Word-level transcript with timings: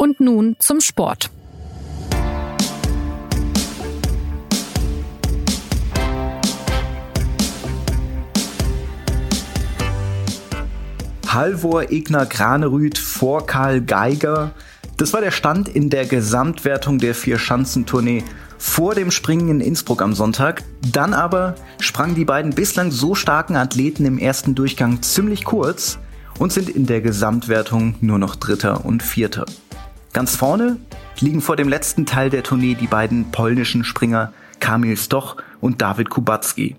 Und 0.00 0.20
nun 0.20 0.54
zum 0.60 0.80
Sport. 0.80 1.28
Halvor 11.26 11.90
Egner 11.90 12.26
Granerüth 12.26 12.96
vor 12.96 13.44
Karl 13.46 13.80
Geiger. 13.80 14.52
Das 14.96 15.12
war 15.12 15.20
der 15.20 15.32
Stand 15.32 15.68
in 15.68 15.90
der 15.90 16.06
Gesamtwertung 16.06 16.98
der 16.98 17.16
Vier-Schanzentournee 17.16 18.22
vor 18.56 18.94
dem 18.94 19.10
Springen 19.10 19.48
in 19.48 19.60
Innsbruck 19.60 20.00
am 20.00 20.14
Sonntag. 20.14 20.62
Dann 20.92 21.12
aber 21.12 21.56
sprangen 21.80 22.14
die 22.14 22.24
beiden 22.24 22.54
bislang 22.54 22.92
so 22.92 23.16
starken 23.16 23.56
Athleten 23.56 24.06
im 24.06 24.18
ersten 24.18 24.54
Durchgang 24.54 25.02
ziemlich 25.02 25.44
kurz 25.44 25.98
und 26.38 26.52
sind 26.52 26.68
in 26.68 26.86
der 26.86 27.00
Gesamtwertung 27.00 27.96
nur 28.00 28.20
noch 28.20 28.36
Dritter 28.36 28.84
und 28.84 29.02
Vierter. 29.02 29.44
Ganz 30.12 30.36
vorne 30.36 30.78
liegen 31.20 31.40
vor 31.40 31.56
dem 31.56 31.68
letzten 31.68 32.06
Teil 32.06 32.30
der 32.30 32.42
Tournee 32.42 32.74
die 32.74 32.86
beiden 32.86 33.30
polnischen 33.30 33.84
Springer 33.84 34.32
Kamil 34.60 34.96
Stoch 34.96 35.36
und 35.60 35.82
David 35.82 36.10
Kubacki. 36.10 36.76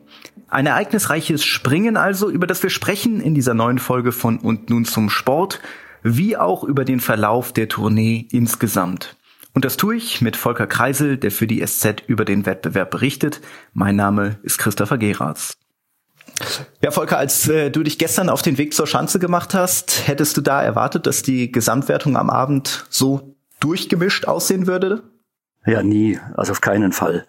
Ein 0.48 0.66
ereignisreiches 0.66 1.44
Springen 1.44 1.95
also, 1.95 2.30
über 2.30 2.48
das 2.48 2.63
wir 2.63 2.71
sprechen 2.71 3.21
in 3.21 3.35
dieser 3.35 3.54
neuen 3.54 3.77
Folge 3.77 4.12
von 4.12 4.40
Und 4.40 4.70
nun 4.70 4.85
zum 4.85 5.09
Sport, 5.09 5.62
wie 6.02 6.38
auch 6.38 6.63
über 6.63 6.85
den 6.85 6.99
Verlauf 6.99 7.54
der 7.54 7.68
Tournee 7.68 8.27
insgesamt. 8.31 9.16
Und 9.54 9.66
das 9.66 9.77
tue 9.77 9.96
ich 9.96 10.21
mit 10.21 10.35
Volker 10.35 10.68
Kreisel, 10.68 11.18
der 11.18 11.32
für 11.32 11.48
die 11.48 11.66
SZ 11.66 12.04
über 12.07 12.26
den 12.26 12.46
Wettbewerb 12.46 12.91
berichtet. 12.91 13.41
Mein 13.73 13.96
Name 13.96 14.40
ist 14.41 14.57
Christopher 14.57 14.98
Geratz. 14.98 15.57
Ja, 16.81 16.91
Volker, 16.91 17.17
als 17.17 17.48
äh, 17.48 17.70
du 17.70 17.84
dich 17.84 17.98
gestern 17.98 18.29
auf 18.29 18.41
den 18.41 18.57
Weg 18.57 18.73
zur 18.73 18.88
Schanze 18.88 19.20
gemacht 19.20 19.53
hast, 19.53 20.07
hättest 20.07 20.38
du 20.38 20.41
da 20.41 20.62
erwartet, 20.62 21.05
dass 21.05 21.23
die 21.23 21.52
Gesamtwertung 21.52 22.17
am 22.17 22.29
Abend 22.29 22.85
so 22.89 23.35
durchgemischt 23.59 24.25
aussehen 24.25 24.67
würde? 24.67 25.03
Ja, 25.65 25.84
nie, 25.84 26.18
also 26.35 26.54
auf 26.54 26.62
keinen 26.62 26.93
Fall. 26.93 27.26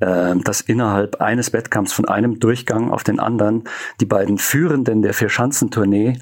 Ähm, 0.00 0.42
dass 0.42 0.60
innerhalb 0.60 1.20
eines 1.20 1.52
Wettkampfs 1.52 1.92
von 1.92 2.04
einem 2.04 2.40
Durchgang 2.40 2.90
auf 2.90 3.04
den 3.04 3.20
anderen 3.20 3.64
die 4.00 4.06
beiden 4.06 4.38
Führenden 4.38 5.02
der 5.02 5.14
Vierschanzentournee 5.14 6.18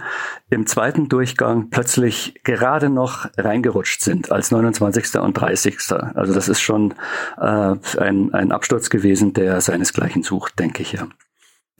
im 0.51 0.67
zweiten 0.67 1.09
Durchgang 1.09 1.71
plötzlich 1.71 2.41
gerade 2.45 2.91
noch 2.91 3.29
reingerutscht 3.39 4.03
sind 4.03 4.31
als 4.31 4.51
29. 4.51 5.17
und 5.21 5.35
30. 5.35 5.79
Also 6.15 6.35
das 6.35 6.49
ist 6.49 6.61
schon 6.61 6.93
äh, 7.39 7.75
ein, 7.99 8.35
ein 8.35 8.53
Absturz 8.53 8.91
gewesen, 8.91 9.33
der 9.33 9.61
seinesgleichen 9.63 10.23
sucht, 10.23 10.59
denke 10.59 10.83
ich 10.83 10.93
ja. 10.93 11.09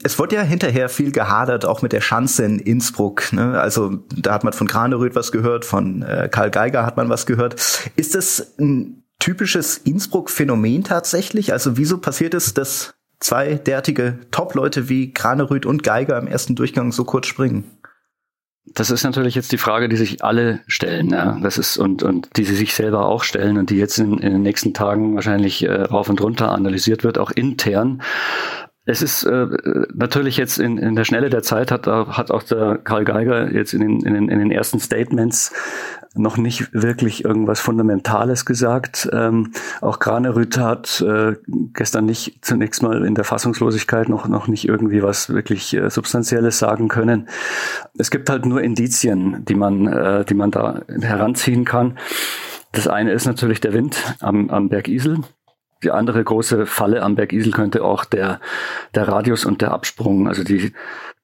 Es 0.01 0.17
wurde 0.17 0.37
ja 0.37 0.41
hinterher 0.41 0.87
viel 0.87 1.11
gehadert, 1.11 1.65
auch 1.65 1.81
mit 1.81 1.91
der 1.91 2.01
Schanze 2.01 2.45
in 2.45 2.59
Innsbruck. 2.59 3.33
Ne? 3.33 3.59
Also 3.59 3.99
da 4.15 4.33
hat 4.33 4.43
man 4.43 4.53
von 4.53 4.67
Graneröd 4.67 5.15
was 5.15 5.31
gehört, 5.31 5.65
von 5.65 6.03
äh, 6.03 6.29
Karl 6.31 6.51
Geiger 6.51 6.85
hat 6.85 6.95
man 6.95 7.09
was 7.09 7.25
gehört. 7.25 7.55
Ist 7.97 8.15
das 8.15 8.57
ein 8.59 9.03
typisches 9.19 9.77
Innsbruck-Phänomen 9.77 10.85
tatsächlich? 10.85 11.51
Also 11.51 11.77
wieso 11.77 11.97
passiert 11.97 12.33
es, 12.33 12.53
dass 12.53 12.93
zwei 13.19 13.55
derartige 13.55 14.19
Top-Leute 14.31 14.87
wie 14.87 15.11
Graneröd 15.13 15.65
und 15.65 15.83
Geiger 15.83 16.17
im 16.17 16.27
ersten 16.27 16.55
Durchgang 16.55 16.93
so 16.93 17.03
kurz 17.03 17.27
springen? 17.27 17.65
Das 18.75 18.91
ist 18.91 19.03
natürlich 19.03 19.35
jetzt 19.35 19.51
die 19.51 19.57
Frage, 19.57 19.89
die 19.89 19.97
sich 19.97 20.23
alle 20.23 20.61
stellen. 20.67 21.09
Ja. 21.09 21.37
Das 21.41 21.57
ist 21.57 21.77
und 21.77 22.03
und 22.03 22.29
die 22.37 22.45
sie 22.45 22.55
sich 22.55 22.75
selber 22.75 23.05
auch 23.05 23.23
stellen 23.23 23.57
und 23.57 23.69
die 23.69 23.77
jetzt 23.77 23.97
in, 23.97 24.19
in 24.19 24.31
den 24.31 24.41
nächsten 24.43 24.73
Tagen 24.73 25.15
wahrscheinlich 25.15 25.63
äh, 25.63 25.71
rauf 25.71 26.09
und 26.09 26.21
runter 26.21 26.51
analysiert 26.51 27.03
wird, 27.03 27.17
auch 27.17 27.31
intern. 27.31 28.01
Es 28.89 29.03
ist 29.03 29.23
äh, 29.23 29.45
natürlich 29.93 30.37
jetzt 30.37 30.57
in, 30.57 30.79
in 30.79 30.95
der 30.95 31.03
Schnelle 31.03 31.29
der 31.29 31.43
Zeit 31.43 31.69
hat, 31.69 31.85
hat 31.85 32.31
auch 32.31 32.41
der 32.41 32.79
Karl 32.79 33.05
Geiger 33.05 33.51
jetzt 33.51 33.73
in 33.73 33.81
den, 33.81 33.99
in 34.03 34.15
den, 34.15 34.29
in 34.29 34.39
den 34.39 34.49
ersten 34.49 34.79
Statements 34.79 35.53
noch 36.15 36.37
nicht 36.37 36.73
wirklich 36.73 37.23
irgendwas 37.23 37.59
Fundamentales 37.59 38.45
gesagt. 38.45 39.07
Ähm, 39.13 39.51
auch 39.81 39.99
Granerüth 39.99 40.57
hat 40.57 41.01
äh, 41.01 41.35
gestern 41.73 42.05
nicht 42.05 42.43
zunächst 42.43 42.81
mal 42.81 43.05
in 43.05 43.13
der 43.13 43.25
Fassungslosigkeit 43.25 44.09
noch, 44.09 44.27
noch 44.27 44.47
nicht 44.47 44.67
irgendwie 44.67 45.03
was 45.03 45.29
wirklich 45.29 45.75
äh, 45.75 45.91
Substanzielles 45.91 46.57
sagen 46.57 46.87
können. 46.87 47.29
Es 47.95 48.09
gibt 48.09 48.27
halt 48.27 48.47
nur 48.47 48.63
Indizien, 48.63 49.45
die 49.45 49.55
man, 49.55 49.85
äh, 49.85 50.25
die 50.25 50.33
man 50.33 50.49
da 50.49 50.81
heranziehen 50.99 51.63
kann. 51.63 51.99
Das 52.71 52.87
eine 52.87 53.11
ist 53.11 53.27
natürlich 53.27 53.61
der 53.61 53.73
Wind 53.73 54.15
am, 54.19 54.49
am 54.49 54.69
Berg 54.69 54.87
Isel. 54.87 55.19
Die 55.83 55.91
andere 55.91 56.23
große 56.23 56.65
Falle 56.65 57.01
am 57.03 57.15
Berg 57.15 57.31
Isel 57.31 57.53
könnte 57.53 57.83
auch 57.83 58.03
der, 58.03 58.41
der 58.95 59.07
Radius 59.07 59.45
und 59.45 59.61
der 59.61 59.71
Absprung, 59.71 60.27
also 60.27 60.43
die, 60.43 60.73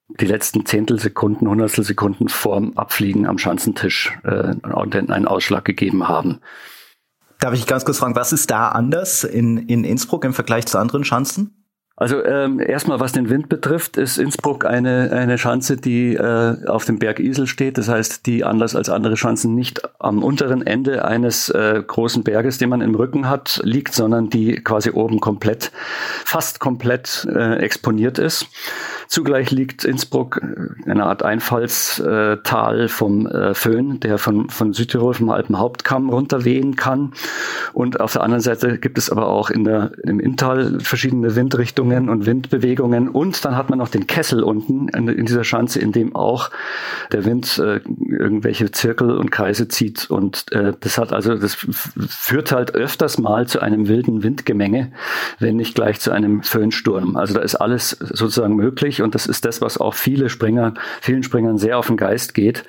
die 0.07 0.25
letzten 0.25 0.65
Zehntelsekunden, 0.65 1.47
Hundertstelsekunden 1.47 2.29
vorm 2.29 2.73
Abfliegen 2.75 3.27
am 3.27 3.37
Schanzentisch 3.37 4.17
äh, 4.23 4.53
einen 4.63 5.27
Ausschlag 5.27 5.65
gegeben 5.65 6.07
haben. 6.07 6.39
Darf 7.39 7.53
ich 7.53 7.67
ganz 7.67 7.83
kurz 7.83 7.97
fragen, 7.97 8.15
was 8.15 8.31
ist 8.31 8.49
da 8.49 8.69
anders 8.69 9.25
in, 9.25 9.57
in 9.57 9.83
Innsbruck 9.83 10.23
im 10.23 10.33
Vergleich 10.33 10.67
zu 10.67 10.77
anderen 10.77 11.03
Schanzen? 11.03 11.64
Also 11.97 12.25
ähm, 12.25 12.59
erstmal, 12.59 12.99
was 12.99 13.13
den 13.13 13.29
Wind 13.29 13.47
betrifft, 13.47 13.95
ist 13.95 14.17
Innsbruck 14.17 14.65
eine, 14.65 15.11
eine 15.11 15.37
Schanze, 15.37 15.77
die 15.77 16.15
äh, 16.15 16.67
auf 16.67 16.83
dem 16.83 16.99
Berg 16.99 17.21
Isel 17.21 17.47
steht. 17.47 17.77
Das 17.77 17.87
heißt, 17.87 18.25
die 18.25 18.43
anders 18.43 18.75
als 18.75 18.89
andere 18.89 19.15
Schanzen 19.15 19.55
nicht 19.55 19.81
am 19.99 20.21
unteren 20.21 20.65
Ende 20.67 21.05
eines 21.05 21.49
äh, 21.49 21.81
großen 21.85 22.25
Berges, 22.25 22.57
den 22.57 22.67
man 22.67 22.81
im 22.81 22.95
Rücken 22.95 23.29
hat, 23.29 23.61
liegt, 23.63 23.93
sondern 23.93 24.29
die 24.29 24.55
quasi 24.55 24.91
oben 24.91 25.21
komplett, 25.21 25.71
fast 26.25 26.59
komplett 26.59 27.25
äh, 27.33 27.59
exponiert 27.59 28.19
ist. 28.19 28.47
Zugleich 29.07 29.51
liegt 29.51 29.83
Innsbruck 29.83 30.41
äh, 30.41 30.89
eine 30.89 31.05
Art 31.05 31.23
Einfallstal 31.23 32.87
vom 32.87 33.27
äh, 33.27 33.53
Föhn, 33.53 33.99
der 33.99 34.17
von, 34.17 34.49
von 34.49 34.73
Südtirol 34.73 35.13
vom 35.13 35.29
Alpenhauptkamm 35.29 36.09
runterwehen 36.09 36.75
kann. 36.75 37.13
Und 37.73 37.99
auf 37.99 38.13
der 38.13 38.23
anderen 38.23 38.41
Seite 38.41 38.77
gibt 38.77 38.97
es 38.97 39.09
aber 39.09 39.27
auch 39.27 39.49
in 39.49 39.63
der, 39.63 39.91
im 40.03 40.19
Inntal 40.19 40.79
verschiedene 40.79 41.35
Windrichtungen 41.35 42.09
und 42.09 42.25
Windbewegungen. 42.25 43.09
Und 43.09 43.45
dann 43.45 43.55
hat 43.55 43.69
man 43.69 43.79
noch 43.79 43.89
den 43.89 44.07
Kessel 44.07 44.43
unten 44.43 44.87
in, 44.89 45.07
in 45.07 45.25
dieser 45.25 45.43
Schanze, 45.43 45.79
in 45.79 45.91
dem 45.91 46.15
auch 46.15 46.51
der 47.11 47.25
Wind 47.25 47.57
äh, 47.59 47.81
irgendwelche 48.09 48.71
Zirkel 48.71 49.11
und 49.11 49.31
Kreise 49.31 49.67
zieht. 49.67 50.09
Und 50.09 50.51
äh, 50.51 50.73
das 50.79 50.97
hat 50.97 51.13
also, 51.13 51.35
das 51.35 51.55
führt 51.55 52.51
halt 52.51 52.73
öfters 52.73 53.17
mal 53.17 53.47
zu 53.47 53.61
einem 53.61 53.87
wilden 53.87 54.23
Windgemenge, 54.23 54.91
wenn 55.39 55.55
nicht 55.55 55.75
gleich 55.75 55.99
zu 55.99 56.11
einem 56.11 56.43
Föhnsturm. 56.43 57.15
Also 57.15 57.33
da 57.35 57.41
ist 57.41 57.55
alles 57.55 57.91
sozusagen 57.91 58.55
möglich 58.55 58.94
wichtig 58.95 59.01
und 59.03 59.15
das 59.15 59.25
ist 59.25 59.45
das, 59.45 59.61
was 59.61 59.77
auch 59.77 59.93
viele 59.93 60.29
Springer, 60.29 60.73
vielen 61.01 61.23
Springern 61.23 61.57
sehr 61.57 61.77
auf 61.77 61.87
den 61.87 61.97
Geist 61.97 62.33
geht. 62.33 62.63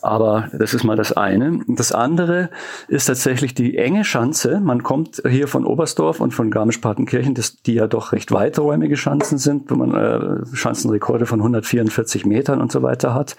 Aber 0.00 0.48
das 0.52 0.74
ist 0.74 0.84
mal 0.84 0.96
das 0.96 1.12
eine. 1.12 1.60
Das 1.68 1.92
andere 1.92 2.50
ist 2.88 3.06
tatsächlich 3.06 3.54
die 3.54 3.76
enge 3.76 4.04
Schanze. 4.04 4.60
Man 4.60 4.82
kommt 4.82 5.22
hier 5.28 5.48
von 5.48 5.64
Oberstdorf 5.64 6.20
und 6.20 6.32
von 6.32 6.50
Garmisch-Partenkirchen, 6.50 7.34
die 7.66 7.74
ja 7.74 7.86
doch 7.86 8.12
recht 8.12 8.32
weiträumige 8.32 8.96
Schanzen 8.96 9.38
sind, 9.38 9.70
wo 9.70 9.76
man 9.76 9.94
äh, 9.94 10.46
Schanzenrekorde 10.54 11.26
von 11.26 11.40
144 11.40 12.26
Metern 12.26 12.60
und 12.60 12.72
so 12.72 12.82
weiter 12.82 13.14
hat. 13.14 13.36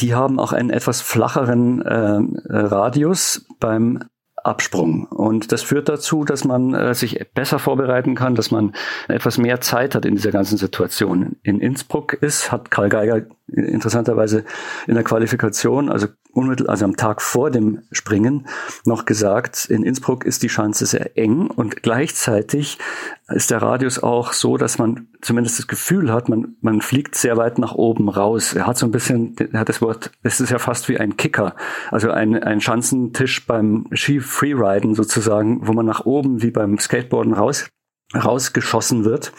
Die 0.00 0.14
haben 0.14 0.38
auch 0.38 0.52
einen 0.52 0.70
etwas 0.70 1.00
flacheren 1.00 1.82
äh, 1.82 2.20
Radius 2.48 3.46
beim 3.58 4.00
Absprung. 4.44 5.06
Und 5.06 5.52
das 5.52 5.62
führt 5.62 5.88
dazu, 5.88 6.24
dass 6.24 6.44
man 6.44 6.74
äh, 6.74 6.94
sich 6.94 7.24
besser 7.34 7.58
vorbereiten 7.58 8.14
kann, 8.14 8.34
dass 8.34 8.50
man 8.50 8.74
etwas 9.08 9.38
mehr 9.38 9.60
Zeit 9.60 9.94
hat 9.94 10.04
in 10.04 10.14
dieser 10.14 10.30
ganzen 10.30 10.56
Situation. 10.56 11.36
In 11.42 11.60
Innsbruck 11.60 12.14
ist, 12.14 12.50
hat 12.52 12.70
Karl 12.70 12.88
Geiger 12.88 13.22
interessanterweise 13.52 14.44
in 14.86 14.94
der 14.94 15.04
Qualifikation, 15.04 15.88
also 15.88 16.08
unmittelbar, 16.32 16.72
also 16.72 16.84
am 16.84 16.96
Tag 16.96 17.22
vor 17.22 17.50
dem 17.50 17.82
Springen, 17.92 18.46
noch 18.84 19.04
gesagt, 19.04 19.66
in 19.66 19.82
Innsbruck 19.82 20.24
ist 20.24 20.42
die 20.42 20.48
Schanze 20.48 20.86
sehr 20.86 21.16
eng 21.18 21.48
und 21.48 21.82
gleichzeitig 21.82 22.78
ist 23.28 23.50
der 23.50 23.62
Radius 23.62 24.02
auch 24.02 24.32
so, 24.32 24.56
dass 24.56 24.78
man 24.78 25.08
zumindest 25.20 25.58
das 25.58 25.66
Gefühl 25.66 26.12
hat, 26.12 26.28
man, 26.28 26.56
man 26.60 26.80
fliegt 26.80 27.14
sehr 27.14 27.36
weit 27.36 27.58
nach 27.58 27.74
oben 27.74 28.08
raus. 28.08 28.54
Er 28.54 28.66
hat 28.66 28.78
so 28.78 28.86
ein 28.86 28.92
bisschen, 28.92 29.36
er 29.52 29.60
hat 29.60 29.68
das 29.68 29.80
Wort, 29.80 30.10
es 30.22 30.40
ist 30.40 30.50
ja 30.50 30.58
fast 30.58 30.88
wie 30.88 30.98
ein 30.98 31.16
Kicker, 31.16 31.54
also 31.90 32.10
ein, 32.10 32.42
ein 32.42 32.60
Schanzentisch 32.60 33.46
beim 33.46 33.86
Ski-Freeriden 33.92 34.94
sozusagen, 34.94 35.66
wo 35.66 35.72
man 35.72 35.86
nach 35.86 36.06
oben 36.06 36.42
wie 36.42 36.50
beim 36.50 36.78
Skateboarden 36.78 37.34
raus, 37.34 37.68
rausgeschossen 38.14 39.04
wird. 39.04 39.32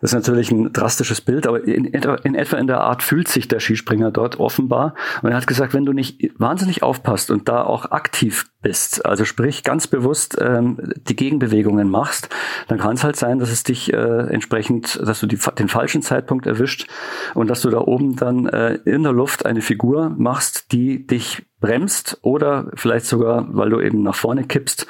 Das 0.00 0.12
ist 0.12 0.14
natürlich 0.14 0.50
ein 0.50 0.72
drastisches 0.72 1.20
Bild, 1.20 1.46
aber 1.46 1.64
in 1.64 1.92
etwa, 1.92 2.14
in 2.16 2.34
etwa 2.34 2.56
in 2.56 2.66
der 2.66 2.80
Art 2.80 3.02
fühlt 3.02 3.28
sich 3.28 3.48
der 3.48 3.58
Skispringer 3.58 4.10
dort 4.10 4.38
offenbar. 4.38 4.94
Und 5.22 5.30
er 5.30 5.36
hat 5.36 5.46
gesagt, 5.46 5.74
wenn 5.74 5.84
du 5.84 5.92
nicht 5.92 6.30
wahnsinnig 6.38 6.82
aufpasst 6.82 7.30
und 7.30 7.48
da 7.48 7.64
auch 7.64 7.90
aktiv 7.90 8.46
bist, 8.62 9.04
also 9.04 9.24
sprich 9.24 9.64
ganz 9.64 9.86
bewusst 9.86 10.36
ähm, 10.40 10.92
die 11.08 11.16
Gegenbewegungen 11.16 11.90
machst, 11.90 12.28
dann 12.68 12.78
kann 12.78 12.94
es 12.94 13.04
halt 13.04 13.16
sein, 13.16 13.38
dass 13.38 13.50
es 13.50 13.64
dich 13.64 13.92
äh, 13.92 13.96
entsprechend, 13.96 15.00
dass 15.04 15.20
du 15.20 15.26
die, 15.26 15.38
den 15.58 15.68
falschen 15.68 16.02
Zeitpunkt 16.02 16.46
erwischt 16.46 16.86
und 17.34 17.48
dass 17.48 17.62
du 17.62 17.70
da 17.70 17.78
oben 17.78 18.16
dann 18.16 18.46
äh, 18.46 18.74
in 18.84 19.02
der 19.02 19.12
Luft 19.12 19.46
eine 19.46 19.62
Figur 19.62 20.10
machst, 20.16 20.72
die 20.72 21.06
dich 21.06 21.47
bremst 21.60 22.18
oder 22.22 22.70
vielleicht 22.74 23.06
sogar, 23.06 23.46
weil 23.50 23.70
du 23.70 23.80
eben 23.80 24.02
nach 24.02 24.14
vorne 24.14 24.44
kippst, 24.44 24.86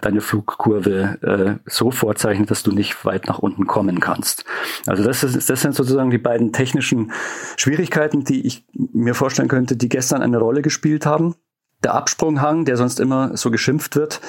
deine 0.00 0.20
Flugkurve 0.20 1.18
äh, 1.22 1.70
so 1.70 1.90
vorzeichnet, 1.90 2.50
dass 2.50 2.62
du 2.62 2.70
nicht 2.70 3.04
weit 3.04 3.26
nach 3.26 3.40
unten 3.40 3.66
kommen 3.66 4.00
kannst. 4.00 4.44
Also 4.86 5.02
das, 5.02 5.24
ist, 5.24 5.50
das 5.50 5.60
sind 5.60 5.74
sozusagen 5.74 6.10
die 6.10 6.18
beiden 6.18 6.52
technischen 6.52 7.12
Schwierigkeiten, 7.56 8.24
die 8.24 8.46
ich 8.46 8.64
mir 8.72 9.14
vorstellen 9.14 9.48
könnte, 9.48 9.76
die 9.76 9.88
gestern 9.88 10.22
eine 10.22 10.38
Rolle 10.38 10.62
gespielt 10.62 11.06
haben. 11.06 11.34
der 11.82 11.94
Absprunghang, 11.94 12.64
der 12.64 12.76
sonst 12.76 13.00
immer 13.00 13.36
so 13.36 13.50
geschimpft 13.50 13.96
wird, 13.96 14.20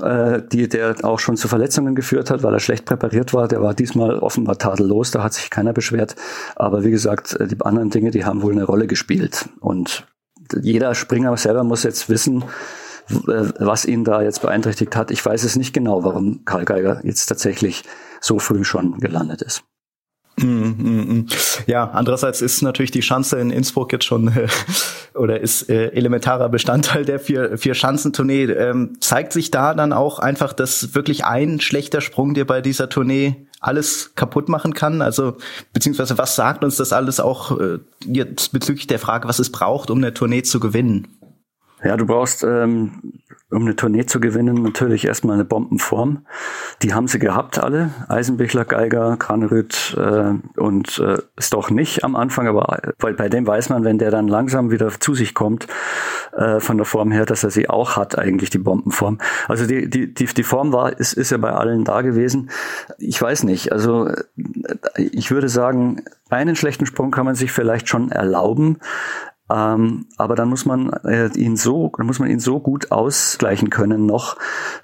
äh, 0.00 0.42
die, 0.50 0.68
der 0.68 0.96
auch 1.04 1.20
schon 1.20 1.36
zu 1.36 1.46
Verletzungen 1.46 1.94
geführt 1.94 2.30
hat, 2.30 2.42
weil 2.42 2.52
er 2.52 2.60
schlecht 2.60 2.84
präpariert 2.84 3.32
war, 3.32 3.46
der 3.46 3.62
war 3.62 3.74
diesmal 3.74 4.18
offenbar 4.18 4.58
tadellos, 4.58 5.12
da 5.12 5.22
hat 5.22 5.34
sich 5.34 5.50
keiner 5.50 5.72
beschwert. 5.72 6.16
Aber 6.56 6.84
wie 6.84 6.90
gesagt, 6.90 7.38
äh, 7.38 7.46
die 7.46 7.60
anderen 7.60 7.90
Dinge, 7.90 8.10
die 8.10 8.24
haben 8.24 8.42
wohl 8.42 8.52
eine 8.52 8.64
Rolle 8.64 8.88
gespielt. 8.88 9.48
Und 9.60 10.06
jeder 10.60 10.94
Springer 10.94 11.36
selber 11.36 11.64
muss 11.64 11.82
jetzt 11.82 12.08
wissen, 12.08 12.44
was 13.08 13.84
ihn 13.84 14.04
da 14.04 14.22
jetzt 14.22 14.42
beeinträchtigt 14.42 14.96
hat. 14.96 15.10
Ich 15.10 15.24
weiß 15.24 15.44
es 15.44 15.56
nicht 15.56 15.72
genau, 15.72 16.04
warum 16.04 16.44
Karl 16.44 16.64
Geiger 16.64 17.00
jetzt 17.04 17.26
tatsächlich 17.26 17.84
so 18.20 18.38
früh 18.38 18.64
schon 18.64 18.98
gelandet 18.98 19.42
ist. 19.42 19.62
Mm, 20.38 20.46
mm, 20.46 21.18
mm. 21.18 21.26
Ja, 21.66 21.90
andererseits 21.90 22.42
ist 22.42 22.60
natürlich 22.60 22.90
die 22.90 23.00
Schanze 23.00 23.38
in 23.38 23.50
Innsbruck 23.50 23.92
jetzt 23.92 24.04
schon 24.04 24.28
äh, 24.36 24.48
oder 25.14 25.40
ist 25.40 25.70
äh, 25.70 25.92
elementarer 25.92 26.50
Bestandteil 26.50 27.06
der 27.06 27.18
vier, 27.18 27.56
vier 27.56 27.74
Schanzentournee. 27.74 28.44
Ähm, 28.44 28.98
zeigt 29.00 29.32
sich 29.32 29.50
da 29.50 29.72
dann 29.72 29.94
auch 29.94 30.18
einfach, 30.18 30.52
dass 30.52 30.94
wirklich 30.94 31.24
ein 31.24 31.60
schlechter 31.60 32.02
Sprung 32.02 32.34
dir 32.34 32.46
bei 32.46 32.60
dieser 32.60 32.90
Tournee 32.90 33.45
alles 33.60 34.12
kaputt 34.14 34.48
machen 34.48 34.74
kann? 34.74 35.02
Also 35.02 35.36
beziehungsweise 35.72 36.18
was 36.18 36.36
sagt 36.36 36.64
uns 36.64 36.76
das 36.76 36.92
alles 36.92 37.20
auch 37.20 37.58
äh, 37.58 37.78
jetzt 38.06 38.52
bezüglich 38.52 38.86
der 38.86 38.98
Frage, 38.98 39.28
was 39.28 39.38
es 39.38 39.50
braucht, 39.50 39.90
um 39.90 39.98
eine 39.98 40.14
Tournee 40.14 40.42
zu 40.42 40.60
gewinnen? 40.60 41.15
Ja, 41.86 41.96
du 41.96 42.04
brauchst, 42.04 42.42
ähm, 42.42 43.12
um 43.48 43.62
eine 43.62 43.76
Tournee 43.76 44.06
zu 44.06 44.18
gewinnen, 44.18 44.60
natürlich 44.60 45.06
erstmal 45.06 45.34
eine 45.34 45.44
Bombenform. 45.44 46.26
Die 46.82 46.94
haben 46.94 47.06
sie 47.06 47.20
gehabt 47.20 47.60
alle. 47.60 47.90
Eisenbichler, 48.08 48.64
Geiger, 48.64 49.16
Kranerüth 49.16 49.96
äh, 49.96 50.34
und 50.60 50.98
äh, 50.98 51.18
ist 51.36 51.54
doch 51.54 51.70
nicht 51.70 52.02
am 52.02 52.16
Anfang, 52.16 52.48
aber 52.48 52.92
weil 52.98 53.14
bei 53.14 53.28
dem 53.28 53.46
weiß 53.46 53.68
man, 53.68 53.84
wenn 53.84 53.98
der 53.98 54.10
dann 54.10 54.26
langsam 54.26 54.72
wieder 54.72 54.88
zu 54.98 55.14
sich 55.14 55.32
kommt, 55.32 55.68
äh, 56.32 56.58
von 56.58 56.76
der 56.76 56.86
Form 56.86 57.12
her, 57.12 57.24
dass 57.24 57.44
er 57.44 57.50
sie 57.50 57.70
auch 57.70 57.96
hat, 57.96 58.18
eigentlich 58.18 58.50
die 58.50 58.58
Bombenform. 58.58 59.18
Also 59.46 59.64
die, 59.64 59.88
die, 59.88 60.12
die, 60.12 60.26
die 60.26 60.42
Form 60.42 60.72
war, 60.72 60.98
ist, 60.98 61.12
ist 61.12 61.30
ja 61.30 61.38
bei 61.38 61.52
allen 61.52 61.84
da 61.84 62.02
gewesen. 62.02 62.50
Ich 62.98 63.22
weiß 63.22 63.44
nicht. 63.44 63.70
Also 63.70 64.08
äh, 64.08 64.24
ich 64.96 65.30
würde 65.30 65.48
sagen, 65.48 66.02
einen 66.30 66.56
schlechten 66.56 66.86
Sprung 66.86 67.12
kann 67.12 67.26
man 67.26 67.36
sich 67.36 67.52
vielleicht 67.52 67.88
schon 67.88 68.10
erlauben. 68.10 68.78
Ähm, 69.48 70.06
aber 70.16 70.34
dann 70.34 70.48
muss 70.48 70.66
man 70.66 70.90
äh, 71.04 71.28
ihn 71.36 71.56
so, 71.56 71.92
dann 71.96 72.06
muss 72.06 72.18
man 72.18 72.28
ihn 72.28 72.40
so 72.40 72.58
gut 72.58 72.90
ausgleichen 72.90 73.70
können 73.70 74.04
noch, 74.04 74.36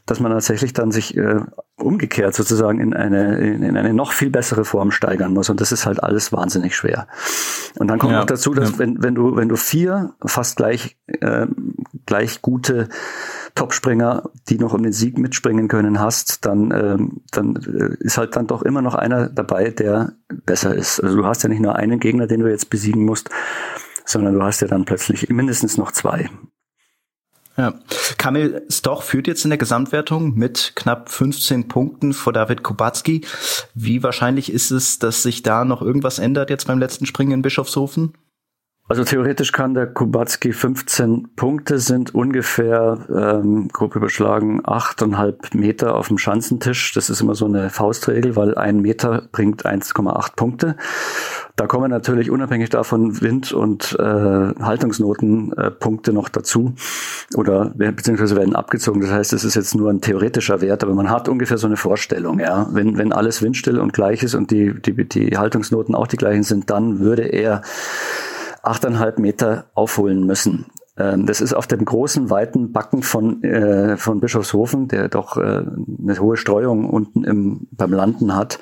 dass 0.06 0.20
man 0.20 0.30
tatsächlich 0.30 0.72
dann 0.72 0.92
sich 0.92 1.16
äh, 1.16 1.40
umgekehrt 1.76 2.34
sozusagen 2.34 2.78
in 2.78 2.94
eine, 2.94 3.38
in, 3.38 3.62
in, 3.62 3.76
eine 3.76 3.92
noch 3.92 4.12
viel 4.12 4.30
bessere 4.30 4.64
Form 4.64 4.92
steigern 4.92 5.32
muss. 5.32 5.50
Und 5.50 5.60
das 5.60 5.72
ist 5.72 5.84
halt 5.84 6.02
alles 6.02 6.32
wahnsinnig 6.32 6.76
schwer. 6.76 7.08
Und 7.78 7.88
dann 7.88 7.98
kommt 7.98 8.12
ja, 8.12 8.20
noch 8.20 8.26
dazu, 8.26 8.54
dass 8.54 8.72
ja. 8.72 8.78
wenn, 8.78 9.02
wenn 9.02 9.14
du, 9.14 9.34
wenn 9.34 9.48
du 9.48 9.56
vier 9.56 10.14
fast 10.24 10.56
gleich, 10.56 10.96
äh, 11.06 11.46
gleich 12.06 12.40
gute 12.40 12.88
Topspringer, 13.54 14.30
die 14.48 14.58
noch 14.58 14.72
um 14.72 14.82
den 14.82 14.92
Sieg 14.92 15.18
mitspringen 15.18 15.68
können, 15.68 15.98
hast, 15.98 16.46
dann, 16.46 16.70
ähm, 16.70 17.22
dann 17.32 17.56
äh, 17.56 17.96
ist 18.04 18.16
halt 18.16 18.36
dann 18.36 18.46
doch 18.46 18.62
immer 18.62 18.80
noch 18.80 18.94
einer 18.94 19.28
dabei, 19.28 19.70
der 19.70 20.12
besser 20.28 20.74
ist. 20.74 21.02
Also 21.02 21.16
du 21.16 21.26
hast 21.26 21.42
ja 21.42 21.48
nicht 21.48 21.60
nur 21.60 21.76
einen 21.76 21.98
Gegner, 21.98 22.26
den 22.26 22.40
du 22.40 22.48
jetzt 22.48 22.70
besiegen 22.70 23.04
musst, 23.04 23.28
sondern 24.04 24.34
du 24.34 24.42
hast 24.42 24.60
ja 24.60 24.68
dann 24.68 24.84
plötzlich 24.84 25.28
mindestens 25.28 25.76
noch 25.76 25.92
zwei. 25.92 26.28
Ja. 27.56 27.74
Kamil 28.16 28.62
Stoch 28.70 29.02
führt 29.02 29.26
jetzt 29.26 29.44
in 29.44 29.50
der 29.50 29.58
Gesamtwertung 29.58 30.34
mit 30.34 30.72
knapp 30.74 31.10
15 31.10 31.68
Punkten 31.68 32.14
vor 32.14 32.32
David 32.32 32.62
Kubacki. 32.62 33.22
Wie 33.74 34.02
wahrscheinlich 34.02 34.50
ist 34.50 34.70
es, 34.70 34.98
dass 34.98 35.22
sich 35.22 35.42
da 35.42 35.64
noch 35.64 35.82
irgendwas 35.82 36.18
ändert 36.18 36.48
jetzt 36.48 36.66
beim 36.66 36.78
letzten 36.78 37.04
Springen 37.04 37.32
in 37.32 37.42
Bischofshofen? 37.42 38.14
Also 38.92 39.04
theoretisch 39.04 39.52
kann 39.52 39.72
der 39.72 39.86
Kubacki 39.86 40.52
15 40.52 41.30
Punkte 41.34 41.78
sind 41.78 42.14
ungefähr 42.14 42.98
ähm, 43.08 43.68
grob 43.68 43.96
überschlagen 43.96 44.60
8,5 44.60 45.56
Meter 45.56 45.94
auf 45.94 46.08
dem 46.08 46.18
Schanzentisch. 46.18 46.92
Das 46.92 47.08
ist 47.08 47.22
immer 47.22 47.34
so 47.34 47.46
eine 47.46 47.70
Faustregel, 47.70 48.36
weil 48.36 48.54
ein 48.54 48.80
Meter 48.80 49.22
bringt 49.32 49.64
1,8 49.64 50.36
Punkte. 50.36 50.76
Da 51.56 51.66
kommen 51.66 51.90
natürlich 51.90 52.30
unabhängig 52.30 52.68
davon 52.68 53.22
Wind- 53.22 53.54
und 53.54 53.96
äh, 53.98 54.02
Haltungsnotenpunkte 54.02 56.10
äh, 56.10 56.14
noch 56.14 56.28
dazu 56.28 56.74
oder 57.34 57.72
beziehungsweise 57.74 58.36
werden 58.36 58.54
abgezogen. 58.54 59.00
Das 59.00 59.10
heißt, 59.10 59.32
es 59.32 59.44
ist 59.44 59.54
jetzt 59.54 59.74
nur 59.74 59.88
ein 59.88 60.02
theoretischer 60.02 60.60
Wert, 60.60 60.84
aber 60.84 60.92
man 60.92 61.08
hat 61.08 61.30
ungefähr 61.30 61.56
so 61.56 61.66
eine 61.66 61.78
Vorstellung. 61.78 62.40
Ja, 62.40 62.68
wenn 62.72 62.98
wenn 62.98 63.14
alles 63.14 63.40
windstill 63.40 63.78
und 63.78 63.94
gleich 63.94 64.22
ist 64.22 64.34
und 64.34 64.50
die 64.50 64.74
die 64.82 65.08
die 65.08 65.38
Haltungsnoten 65.38 65.94
auch 65.94 66.08
die 66.08 66.18
gleichen 66.18 66.42
sind, 66.42 66.68
dann 66.68 67.00
würde 67.00 67.22
er 67.22 67.62
achteinhalb 68.62 69.18
Meter 69.18 69.66
aufholen 69.74 70.26
müssen. 70.26 70.66
Ähm, 70.96 71.26
das 71.26 71.40
ist 71.40 71.54
auf 71.54 71.66
dem 71.66 71.84
großen, 71.84 72.30
weiten 72.30 72.72
Backen 72.72 73.02
von, 73.02 73.42
äh, 73.42 73.96
von 73.96 74.20
Bischofshofen, 74.20 74.88
der 74.88 75.08
doch 75.08 75.36
äh, 75.36 75.40
eine 75.40 76.18
hohe 76.18 76.36
Streuung 76.36 76.88
unten 76.88 77.24
im, 77.24 77.68
beim 77.72 77.92
Landen 77.92 78.36
hat, 78.36 78.58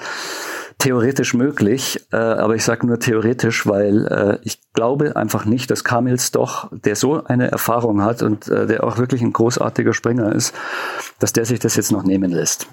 theoretisch 0.79 1.35
möglich. 1.35 2.07
Äh, 2.13 2.17
aber 2.17 2.55
ich 2.55 2.65
sage 2.65 2.87
nur 2.87 3.01
theoretisch, 3.01 3.67
weil 3.67 4.07
äh, 4.07 4.39
ich 4.43 4.61
glaube 4.73 5.17
einfach 5.17 5.45
nicht, 5.45 5.71
dass 5.71 5.85
Kamils 5.85 6.31
doch, 6.31 6.71
der 6.73 6.95
so 6.95 7.25
eine 7.25 7.51
Erfahrung 7.51 8.03
hat 8.03 8.23
und 8.23 8.49
äh, 8.49 8.67
der 8.67 8.85
auch 8.85 8.99
wirklich 8.99 9.23
ein 9.23 9.33
großartiger 9.33 9.93
Springer 9.93 10.33
ist, 10.33 10.55
dass 11.19 11.33
der 11.33 11.45
sich 11.45 11.59
das 11.59 11.77
jetzt 11.77 11.91
noch 11.91 12.05
nehmen 12.05 12.31
lässt. 12.31 12.69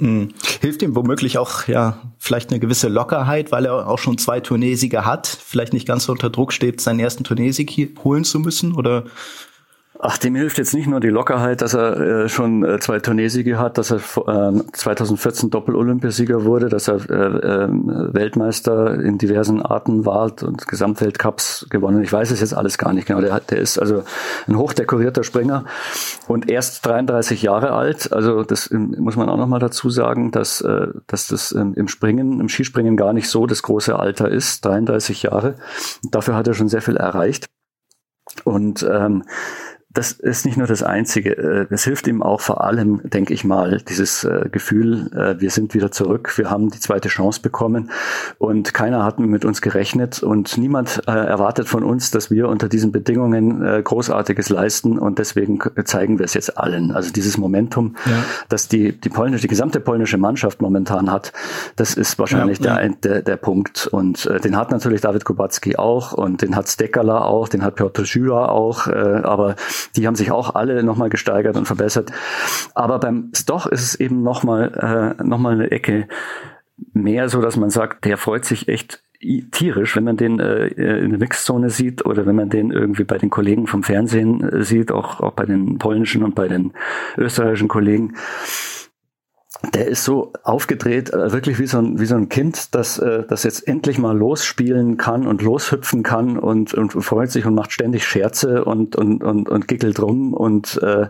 Mhm. 0.00 0.30
Hilft 0.60 0.82
ihm 0.82 0.96
womöglich 0.96 1.38
auch 1.38 1.68
ja 1.68 2.00
vielleicht 2.18 2.50
eine 2.50 2.60
gewisse 2.60 2.88
Lockerheit, 2.88 3.52
weil 3.52 3.66
er 3.66 3.86
auch 3.86 3.98
schon 3.98 4.18
zwei 4.18 4.40
Turniersiege 4.40 5.04
hat, 5.04 5.26
vielleicht 5.26 5.72
nicht 5.72 5.86
ganz 5.86 6.04
so 6.04 6.12
unter 6.12 6.30
Druck 6.30 6.52
steht, 6.52 6.80
seinen 6.80 7.00
ersten 7.00 7.24
Turniersieg 7.24 7.70
holen 8.02 8.24
zu 8.24 8.38
müssen 8.40 8.72
oder 8.72 9.04
Ach, 10.02 10.16
dem 10.16 10.34
hilft 10.34 10.56
jetzt 10.56 10.72
nicht 10.72 10.86
nur 10.86 10.98
die 11.00 11.08
Lockerheit, 11.08 11.60
dass 11.60 11.74
er 11.74 12.00
äh, 12.00 12.28
schon 12.30 12.64
äh, 12.64 12.78
zwei 12.78 13.00
Turniersiege 13.00 13.58
hat, 13.58 13.76
dass 13.76 13.90
er 13.90 13.98
äh, 13.98 14.62
2014 14.72 15.50
Doppel-Olympiasieger 15.50 16.44
wurde, 16.44 16.70
dass 16.70 16.88
er 16.88 17.10
äh, 17.10 17.64
ähm, 17.64 18.08
Weltmeister 18.12 18.94
in 18.98 19.18
diversen 19.18 19.60
Arten 19.60 20.06
war 20.06 20.32
und 20.42 20.66
Gesamtweltcups 20.66 21.66
gewonnen. 21.68 22.02
Ich 22.02 22.10
weiß 22.10 22.30
es 22.30 22.40
jetzt 22.40 22.54
alles 22.54 22.78
gar 22.78 22.94
nicht 22.94 23.08
genau. 23.08 23.20
Der, 23.20 23.40
der 23.40 23.58
ist 23.58 23.78
also 23.78 24.02
ein 24.46 24.56
hochdekorierter 24.56 25.22
Springer 25.22 25.66
und 26.28 26.50
erst 26.50 26.86
33 26.86 27.42
Jahre 27.42 27.72
alt. 27.72 28.10
Also 28.10 28.42
das 28.42 28.70
muss 28.70 29.16
man 29.16 29.28
auch 29.28 29.36
noch 29.36 29.48
mal 29.48 29.58
dazu 29.58 29.90
sagen, 29.90 30.30
dass, 30.30 30.62
äh, 30.62 30.86
dass 31.08 31.26
das 31.26 31.52
ähm, 31.52 31.74
im 31.74 31.88
Springen, 31.88 32.40
im 32.40 32.48
Skispringen 32.48 32.96
gar 32.96 33.12
nicht 33.12 33.28
so 33.28 33.46
das 33.46 33.62
große 33.62 33.98
Alter 33.98 34.30
ist, 34.30 34.64
33 34.64 35.24
Jahre. 35.24 35.56
dafür 36.10 36.36
hat 36.36 36.48
er 36.48 36.54
schon 36.54 36.68
sehr 36.68 36.80
viel 36.80 36.96
erreicht. 36.96 37.50
Und 38.44 38.86
ähm, 38.88 39.24
das 39.92 40.12
ist 40.12 40.46
nicht 40.46 40.56
nur 40.56 40.68
das 40.68 40.84
Einzige. 40.84 41.36
Äh, 41.36 41.66
es 41.70 41.82
hilft 41.82 42.06
ihm 42.06 42.22
auch 42.22 42.40
vor 42.40 42.62
allem, 42.62 43.00
denke 43.02 43.34
ich 43.34 43.44
mal, 43.44 43.82
dieses 43.88 44.22
äh, 44.22 44.48
Gefühl, 44.50 45.10
äh, 45.12 45.40
wir 45.40 45.50
sind 45.50 45.74
wieder 45.74 45.90
zurück, 45.90 46.32
wir 46.38 46.48
haben 46.48 46.70
die 46.70 46.78
zweite 46.78 47.08
Chance 47.08 47.40
bekommen 47.42 47.90
und 48.38 48.72
keiner 48.72 49.04
hat 49.04 49.18
mit 49.18 49.44
uns 49.44 49.60
gerechnet 49.60 50.22
und 50.22 50.56
niemand 50.58 51.02
erwartet 51.06 51.68
von 51.68 51.82
uns, 51.82 52.10
dass 52.10 52.30
wir 52.30 52.48
unter 52.48 52.68
diesen 52.68 52.92
Bedingungen 52.92 53.82
Großartiges 53.82 54.48
leisten 54.48 54.98
und 54.98 55.18
deswegen 55.18 55.58
zeigen 55.84 56.18
wir 56.18 56.24
es 56.24 56.34
jetzt 56.34 56.56
allen. 56.56 56.92
Also 56.92 57.12
dieses 57.12 57.36
Momentum, 57.36 57.96
ja. 58.06 58.12
das 58.48 58.68
die, 58.68 58.98
die 58.98 59.08
polnische, 59.08 59.42
die 59.42 59.48
gesamte 59.48 59.80
polnische 59.80 60.18
Mannschaft 60.18 60.60
momentan 60.60 61.10
hat, 61.10 61.32
das 61.76 61.94
ist 61.94 62.18
wahrscheinlich 62.18 62.58
ja, 62.60 62.80
ja. 62.80 62.88
Der, 62.88 63.12
der, 63.14 63.22
der 63.22 63.36
Punkt 63.36 63.86
und 63.88 64.28
den 64.44 64.56
hat 64.56 64.70
natürlich 64.70 65.00
David 65.00 65.24
Kubacki 65.24 65.76
auch 65.76 66.12
und 66.12 66.42
den 66.42 66.56
hat 66.56 66.68
Stekala 66.68 67.22
auch, 67.22 67.48
den 67.48 67.62
hat 67.62 67.74
Piotr 67.74 68.04
Schüler 68.04 68.50
auch, 68.50 68.86
aber 68.86 69.56
die 69.96 70.06
haben 70.06 70.14
sich 70.14 70.30
auch 70.30 70.54
alle 70.54 70.82
nochmal 70.82 71.10
gesteigert 71.10 71.56
und 71.56 71.66
verbessert. 71.66 72.12
Aber 72.74 72.98
beim 72.98 73.30
Stoch 73.34 73.66
ist 73.66 73.82
es 73.82 73.94
eben 73.94 74.22
nochmal 74.22 75.16
äh, 75.18 75.22
noch 75.22 75.44
eine 75.44 75.70
Ecke 75.70 76.08
mehr 76.92 77.28
so, 77.28 77.40
dass 77.40 77.56
man 77.56 77.70
sagt, 77.70 78.04
der 78.04 78.16
freut 78.16 78.44
sich 78.44 78.68
echt 78.68 79.02
tierisch, 79.20 79.96
wenn 79.96 80.04
man 80.04 80.16
den 80.16 80.40
äh, 80.40 80.68
in 80.68 81.10
der 81.10 81.18
Mixzone 81.18 81.68
sieht 81.68 82.06
oder 82.06 82.24
wenn 82.24 82.36
man 82.36 82.48
den 82.48 82.70
irgendwie 82.70 83.04
bei 83.04 83.18
den 83.18 83.28
Kollegen 83.28 83.66
vom 83.66 83.82
Fernsehen 83.82 84.42
äh, 84.42 84.64
sieht, 84.64 84.90
auch, 84.90 85.20
auch 85.20 85.32
bei 85.32 85.44
den 85.44 85.78
polnischen 85.78 86.22
und 86.22 86.34
bei 86.34 86.48
den 86.48 86.72
österreichischen 87.18 87.68
Kollegen 87.68 88.14
der 89.74 89.88
ist 89.88 90.04
so 90.04 90.32
aufgedreht, 90.42 91.12
äh, 91.12 91.32
wirklich 91.32 91.58
wie 91.58 91.66
so 91.66 91.78
ein, 91.78 92.00
wie 92.00 92.06
so 92.06 92.14
ein 92.14 92.28
Kind, 92.28 92.74
das, 92.74 92.98
äh, 92.98 93.24
das 93.28 93.42
jetzt 93.42 93.68
endlich 93.68 93.98
mal 93.98 94.16
losspielen 94.16 94.96
kann 94.96 95.26
und 95.26 95.42
loshüpfen 95.42 96.02
kann 96.02 96.38
und, 96.38 96.72
und 96.72 96.92
freut 96.92 97.30
sich 97.30 97.44
und 97.44 97.54
macht 97.54 97.72
ständig 97.72 98.06
Scherze 98.06 98.64
und, 98.64 98.96
und, 98.96 99.22
und, 99.22 99.48
und 99.48 99.68
gickelt 99.68 100.00
rum 100.00 100.32
und, 100.32 100.80
äh, 100.82 101.08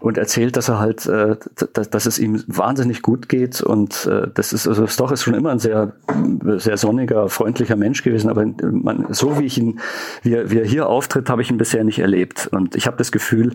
und 0.00 0.18
erzählt, 0.18 0.56
dass 0.56 0.68
er 0.68 0.78
halt, 0.78 1.06
äh, 1.06 1.36
dass, 1.72 1.90
dass 1.90 2.06
es 2.06 2.18
ihm 2.20 2.44
wahnsinnig 2.46 3.02
gut 3.02 3.28
geht 3.28 3.60
und 3.60 4.06
äh, 4.06 4.28
das 4.32 4.52
ist, 4.52 4.68
also 4.68 4.86
Stoch 4.86 5.10
ist 5.10 5.22
schon 5.22 5.34
immer 5.34 5.50
ein 5.50 5.58
sehr, 5.58 5.92
sehr 6.58 6.76
sonniger, 6.76 7.28
freundlicher 7.28 7.76
Mensch 7.76 8.02
gewesen, 8.02 8.30
aber 8.30 8.46
man, 8.62 9.06
so 9.10 9.38
wie 9.38 9.44
ich 9.44 9.58
ihn, 9.58 9.80
wie 10.22 10.34
er, 10.34 10.50
wie 10.50 10.58
er 10.58 10.66
hier 10.66 10.88
auftritt, 10.88 11.30
habe 11.30 11.42
ich 11.42 11.50
ihn 11.50 11.58
bisher 11.58 11.84
nicht 11.84 11.98
erlebt 11.98 12.48
und 12.52 12.76
ich 12.76 12.86
habe 12.86 12.96
das 12.96 13.12
Gefühl, 13.12 13.54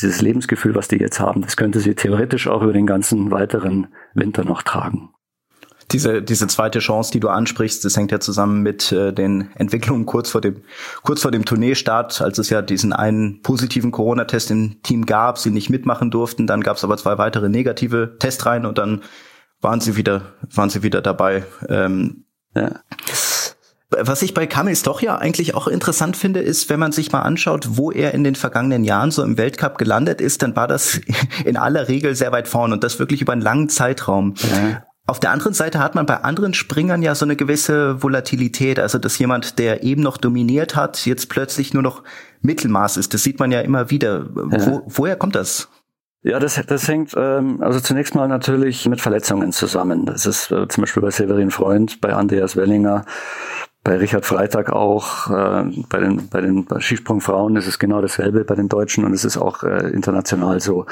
dieses 0.00 0.20
Lebensgefühl, 0.20 0.74
was 0.74 0.88
die 0.88 0.96
jetzt 0.96 1.20
haben, 1.20 1.42
das 1.42 1.56
könnte 1.56 1.80
sie 1.80 1.94
theoretisch 1.94 2.48
auch 2.48 2.62
über 2.62 2.72
den 2.72 2.86
ganzen 2.86 3.30
weiteren 3.30 3.88
Winter 4.14 4.44
noch 4.44 4.62
tragen. 4.62 5.10
Diese, 5.90 6.20
diese 6.20 6.46
zweite 6.48 6.80
Chance, 6.80 7.12
die 7.12 7.20
du 7.20 7.28
ansprichst, 7.30 7.82
das 7.82 7.96
hängt 7.96 8.12
ja 8.12 8.20
zusammen 8.20 8.62
mit 8.62 8.92
äh, 8.92 9.10
den 9.10 9.50
Entwicklungen 9.54 10.04
kurz 10.04 10.30
vor 10.30 10.42
dem, 10.42 10.62
kurz 11.02 11.22
vor 11.22 11.30
dem 11.30 11.46
Tourneestart, 11.46 12.20
als 12.20 12.36
es 12.36 12.50
ja 12.50 12.60
diesen 12.60 12.92
einen 12.92 13.40
positiven 13.40 13.90
Corona-Test 13.90 14.50
im 14.50 14.82
Team 14.82 15.06
gab, 15.06 15.38
sie 15.38 15.50
nicht 15.50 15.70
mitmachen 15.70 16.10
durften. 16.10 16.46
Dann 16.46 16.60
gab 16.60 16.76
es 16.76 16.84
aber 16.84 16.98
zwei 16.98 17.16
weitere 17.16 17.48
negative 17.48 18.16
Testreihen 18.18 18.66
und 18.66 18.76
dann 18.76 19.00
waren 19.60 19.80
sie 19.80 19.96
wieder, 19.96 20.22
waren 20.54 20.70
sie 20.70 20.82
wieder 20.82 21.02
dabei. 21.02 21.44
Ähm, 21.68 22.24
ja. 22.54 22.80
Was 23.90 24.20
ich 24.20 24.34
bei 24.34 24.46
Kamils 24.46 24.82
doch 24.82 25.00
ja 25.00 25.16
eigentlich 25.16 25.54
auch 25.54 25.66
interessant 25.66 26.16
finde, 26.16 26.40
ist, 26.40 26.68
wenn 26.68 26.78
man 26.78 26.92
sich 26.92 27.10
mal 27.10 27.22
anschaut, 27.22 27.68
wo 27.70 27.90
er 27.90 28.12
in 28.12 28.22
den 28.22 28.34
vergangenen 28.34 28.84
Jahren 28.84 29.10
so 29.10 29.22
im 29.22 29.38
Weltcup 29.38 29.78
gelandet 29.78 30.20
ist, 30.20 30.42
dann 30.42 30.54
war 30.56 30.68
das 30.68 31.00
in 31.44 31.56
aller 31.56 31.88
Regel 31.88 32.14
sehr 32.14 32.30
weit 32.30 32.48
vorn 32.48 32.72
und 32.72 32.84
das 32.84 32.98
wirklich 32.98 33.22
über 33.22 33.32
einen 33.32 33.42
langen 33.42 33.70
Zeitraum. 33.70 34.34
Ja. 34.38 34.84
Auf 35.06 35.20
der 35.20 35.30
anderen 35.30 35.54
Seite 35.54 35.78
hat 35.78 35.94
man 35.94 36.04
bei 36.04 36.22
anderen 36.22 36.52
Springern 36.52 37.00
ja 37.00 37.14
so 37.14 37.24
eine 37.24 37.34
gewisse 37.34 38.02
Volatilität, 38.02 38.78
also 38.78 38.98
dass 38.98 39.18
jemand, 39.18 39.58
der 39.58 39.82
eben 39.82 40.02
noch 40.02 40.18
dominiert 40.18 40.76
hat, 40.76 41.06
jetzt 41.06 41.30
plötzlich 41.30 41.72
nur 41.72 41.82
noch 41.82 42.02
Mittelmaß 42.42 42.98
ist. 42.98 43.14
Das 43.14 43.22
sieht 43.22 43.38
man 43.40 43.50
ja 43.50 43.62
immer 43.62 43.88
wieder. 43.88 44.26
Ja. 44.36 44.66
Wo, 44.66 44.82
woher 44.84 45.16
kommt 45.16 45.34
das? 45.34 45.70
Ja, 46.22 46.40
das, 46.40 46.60
das 46.66 46.88
hängt 46.88 47.14
ähm, 47.16 47.62
also 47.62 47.78
zunächst 47.80 48.14
mal 48.14 48.26
natürlich 48.26 48.86
mit 48.88 49.00
Verletzungen 49.00 49.52
zusammen. 49.52 50.04
Das 50.04 50.26
ist 50.26 50.50
äh, 50.50 50.66
zum 50.66 50.82
Beispiel 50.82 51.02
bei 51.02 51.10
Severin 51.10 51.50
Freund, 51.50 52.00
bei 52.00 52.12
Andreas 52.12 52.56
Wellinger, 52.56 53.04
bei 53.84 53.96
Richard 53.96 54.26
Freitag 54.26 54.70
auch, 54.70 55.30
äh, 55.30 55.64
bei 55.88 56.00
den, 56.00 56.28
bei 56.28 56.40
den 56.40 56.66
Skisprungfrauen 56.78 57.56
ist 57.56 57.68
es 57.68 57.78
genau 57.78 58.02
dasselbe 58.02 58.44
bei 58.44 58.56
den 58.56 58.68
Deutschen 58.68 59.04
und 59.04 59.12
es 59.14 59.24
ist 59.24 59.36
auch 59.36 59.62
äh, 59.62 59.90
international 59.90 60.60
so. 60.60 60.86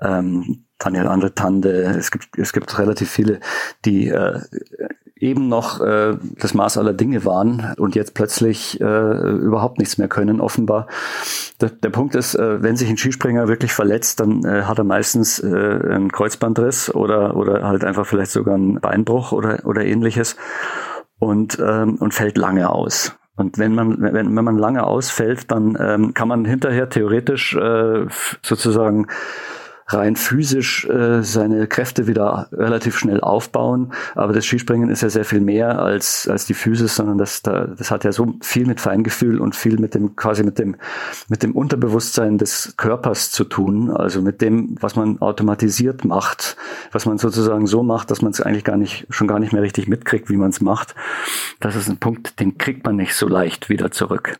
Ähm, 0.00 0.64
Daniel 0.78 1.08
Andre 1.08 1.34
Tande, 1.34 1.82
es 1.98 2.10
gibt, 2.10 2.38
es 2.38 2.54
gibt 2.54 2.78
relativ 2.78 3.10
viele, 3.10 3.40
die 3.84 4.08
äh, 4.08 4.40
eben 5.20 5.48
noch 5.48 5.80
äh, 5.80 6.16
das 6.38 6.54
Maß 6.54 6.78
aller 6.78 6.94
Dinge 6.94 7.24
waren 7.24 7.74
und 7.76 7.94
jetzt 7.94 8.14
plötzlich 8.14 8.80
äh, 8.80 8.84
überhaupt 8.84 9.78
nichts 9.78 9.98
mehr 9.98 10.08
können, 10.08 10.40
offenbar. 10.40 10.86
Der, 11.60 11.68
der 11.68 11.90
Punkt 11.90 12.14
ist, 12.14 12.34
äh, 12.34 12.62
wenn 12.62 12.76
sich 12.76 12.88
ein 12.88 12.96
Skispringer 12.96 13.46
wirklich 13.46 13.72
verletzt, 13.72 14.20
dann 14.20 14.44
äh, 14.44 14.62
hat 14.62 14.78
er 14.78 14.84
meistens 14.84 15.38
äh, 15.38 15.46
einen 15.46 16.10
Kreuzbandriss 16.10 16.92
oder, 16.94 17.36
oder 17.36 17.68
halt 17.68 17.84
einfach 17.84 18.06
vielleicht 18.06 18.30
sogar 18.30 18.54
einen 18.54 18.80
Beinbruch 18.80 19.32
oder, 19.32 19.60
oder 19.64 19.84
ähnliches 19.84 20.36
und, 21.18 21.58
ähm, 21.60 21.96
und 21.96 22.14
fällt 22.14 22.38
lange 22.38 22.70
aus. 22.70 23.14
Und 23.36 23.58
wenn 23.58 23.74
man, 23.74 24.00
wenn, 24.00 24.36
wenn 24.36 24.44
man 24.44 24.58
lange 24.58 24.84
ausfällt, 24.84 25.50
dann 25.50 25.76
ähm, 25.80 26.14
kann 26.14 26.28
man 26.28 26.44
hinterher 26.44 26.88
theoretisch 26.88 27.56
äh, 27.56 28.06
sozusagen 28.42 29.06
rein 29.92 30.16
physisch 30.16 30.86
äh, 30.86 31.22
seine 31.22 31.66
Kräfte 31.66 32.06
wieder 32.06 32.48
relativ 32.52 32.96
schnell 32.96 33.20
aufbauen. 33.20 33.92
Aber 34.14 34.32
das 34.32 34.44
Skispringen 34.44 34.90
ist 34.90 35.02
ja 35.02 35.10
sehr 35.10 35.24
viel 35.24 35.40
mehr 35.40 35.80
als, 35.80 36.28
als 36.28 36.46
die 36.46 36.54
Physis, 36.54 36.96
sondern 36.96 37.18
das, 37.18 37.42
da, 37.42 37.66
das 37.66 37.90
hat 37.90 38.04
ja 38.04 38.12
so 38.12 38.34
viel 38.40 38.66
mit 38.66 38.80
Feingefühl 38.80 39.40
und 39.40 39.54
viel 39.54 39.78
mit 39.78 39.94
dem, 39.94 40.16
quasi 40.16 40.42
mit 40.42 40.58
dem, 40.58 40.76
mit 41.28 41.42
dem 41.42 41.52
Unterbewusstsein 41.52 42.38
des 42.38 42.74
Körpers 42.76 43.30
zu 43.30 43.44
tun. 43.44 43.90
Also 43.90 44.22
mit 44.22 44.40
dem, 44.40 44.76
was 44.80 44.96
man 44.96 45.20
automatisiert 45.20 46.04
macht, 46.04 46.56
was 46.92 47.06
man 47.06 47.18
sozusagen 47.18 47.66
so 47.66 47.82
macht, 47.82 48.10
dass 48.10 48.22
man 48.22 48.32
es 48.32 48.40
eigentlich 48.40 48.64
gar 48.64 48.76
nicht, 48.76 49.06
schon 49.10 49.26
gar 49.26 49.38
nicht 49.38 49.52
mehr 49.52 49.62
richtig 49.62 49.88
mitkriegt, 49.88 50.30
wie 50.30 50.36
man 50.36 50.50
es 50.50 50.60
macht. 50.60 50.94
Das 51.60 51.76
ist 51.76 51.88
ein 51.88 51.98
Punkt, 51.98 52.40
den 52.40 52.58
kriegt 52.58 52.84
man 52.84 52.96
nicht 52.96 53.14
so 53.14 53.28
leicht 53.28 53.68
wieder 53.68 53.90
zurück. 53.90 54.36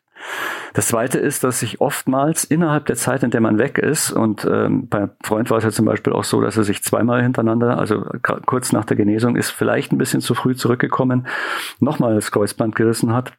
Das 0.74 0.88
Zweite 0.88 1.18
ist, 1.18 1.42
dass 1.44 1.60
sich 1.60 1.80
oftmals 1.80 2.44
innerhalb 2.44 2.86
der 2.86 2.96
Zeit, 2.96 3.22
in 3.22 3.30
der 3.30 3.40
man 3.40 3.58
weg 3.58 3.78
ist, 3.78 4.12
und 4.12 4.44
ähm, 4.44 4.88
bei 4.88 5.08
Freund 5.22 5.50
war 5.50 5.58
es 5.58 5.64
ja 5.64 5.70
zum 5.70 5.86
Beispiel 5.86 6.12
auch 6.12 6.24
so, 6.24 6.40
dass 6.40 6.56
er 6.56 6.64
sich 6.64 6.82
zweimal 6.82 7.22
hintereinander, 7.22 7.78
also 7.78 8.04
kurz 8.46 8.72
nach 8.72 8.84
der 8.84 8.96
Genesung, 8.96 9.36
ist 9.36 9.50
vielleicht 9.50 9.92
ein 9.92 9.98
bisschen 9.98 10.20
zu 10.20 10.34
früh 10.34 10.54
zurückgekommen, 10.54 11.26
nochmal 11.80 12.14
das 12.14 12.30
Kreuzband 12.30 12.76
gerissen 12.76 13.12
hat 13.12 13.32